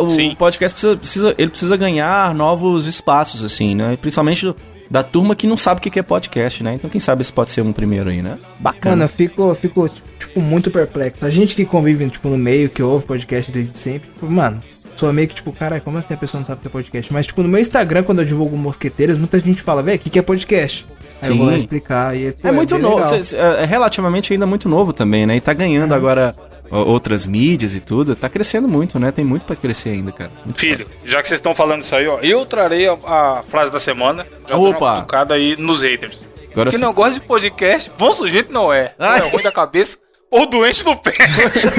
[0.00, 0.34] O Sim.
[0.38, 3.96] podcast precisa, precisa- ele precisa ganhar novos espaços, assim, né?
[4.00, 4.54] Principalmente
[4.88, 6.74] da turma que não sabe o que é podcast, né?
[6.74, 8.38] Então quem sabe esse pode ser um primeiro aí, né?
[8.60, 8.94] Bacana.
[8.94, 9.88] Mano, eu fico, eu fico,
[10.18, 11.24] tipo, muito perplexo.
[11.26, 14.60] A gente que convive, tipo, no meio, que ouve podcast desde sempre, tipo, mano,
[14.94, 17.12] sou meio que, tipo, cara, como assim a pessoa não sabe o que é podcast?
[17.12, 20.08] Mas, tipo, no meu Instagram, quando eu divulgo mosqueteiras, muita gente fala, velho, o que
[20.10, 20.86] que é podcast?
[21.20, 21.38] Aí eu Sim.
[21.38, 23.20] vou lá explicar e pô, É muito bem novo, legal.
[23.58, 25.34] é relativamente ainda muito novo também, né?
[25.36, 28.16] E tá ganhando agora ó, outras mídias e tudo.
[28.16, 29.12] Tá crescendo muito, né?
[29.12, 30.30] Tem muito pra crescer ainda, cara.
[30.44, 33.70] Muito Filho, já que vocês estão falando isso aí, ó, eu trarei a, a frase
[33.70, 34.26] da semana.
[34.48, 34.84] Já Opa!
[34.84, 36.20] uma cutucada aí nos haters.
[36.52, 36.82] Agora que sim.
[36.82, 38.94] não gosta de podcast, bom sujeito não é.
[38.98, 39.20] Ai.
[39.20, 39.98] é ruim da cabeça
[40.30, 41.12] ou doente do pé.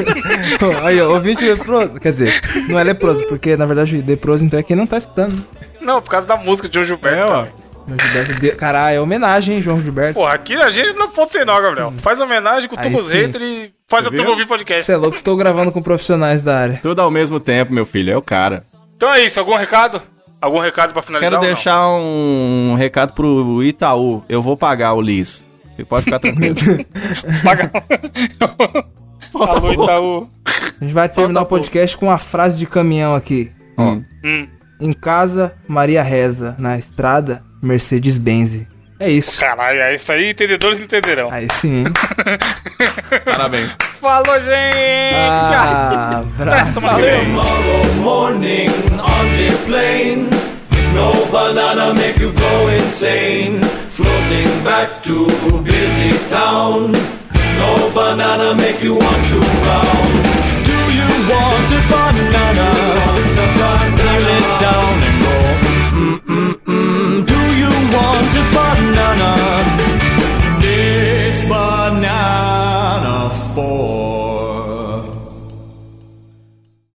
[0.83, 1.99] Aí, ó, ouvinte leproso.
[1.99, 5.43] Quer dizer, não é leproso, porque na verdade leproso então é quem não tá escutando.
[5.81, 7.17] não, por causa da música de João Gilberto.
[7.17, 7.45] É, ó.
[7.87, 8.41] João Gilberto.
[8.41, 10.19] de- Caralho, é homenagem, hein, João Gilberto.
[10.19, 11.93] Porra, aqui a gente não pode ser não, Gabriel.
[11.99, 13.17] Faz homenagem, cutuca Aí os sim.
[13.17, 14.83] haters e faz a turma ouvir podcast.
[14.85, 16.79] Você é louco, estou gravando com profissionais da área.
[16.81, 18.11] Tudo ao mesmo tempo, meu filho.
[18.11, 18.61] É o cara.
[18.95, 20.01] Então é isso, algum recado?
[20.41, 21.29] Algum recado pra finalizar?
[21.31, 21.53] Quero ou não?
[21.53, 24.23] deixar um recado pro Itaú.
[24.29, 25.45] Eu vou pagar o Liz.
[25.75, 26.55] Você pode ficar tranquilo.
[27.43, 27.71] Paga.
[29.33, 30.29] Alô, Itaú.
[30.79, 33.51] A gente vai terminar o podcast com uma frase de caminhão aqui.
[33.77, 34.47] Ó, Hum,
[34.79, 36.55] em casa, Maria reza.
[36.59, 38.65] Na estrada, Mercedes-Benz.
[38.99, 39.39] É isso.
[39.39, 41.29] caralho, é isso aí, entendedores entenderão.
[41.31, 41.83] Aí sim?
[43.25, 43.71] Parabéns.
[44.01, 45.13] Falou, gente!
[45.15, 46.81] Ah, bravo.
[46.81, 50.29] Tomorrow morning on the plane,
[50.93, 53.61] No banana make you go insane.
[53.89, 55.27] Floating back to
[55.63, 56.91] busy town.
[57.59, 60.09] No banana make you want to frown.
[60.69, 62.67] Do you want a banana?
[63.95, 66.56] Peel it down and
[67.97, 69.31] want a banana.
[70.61, 74.06] This banana for.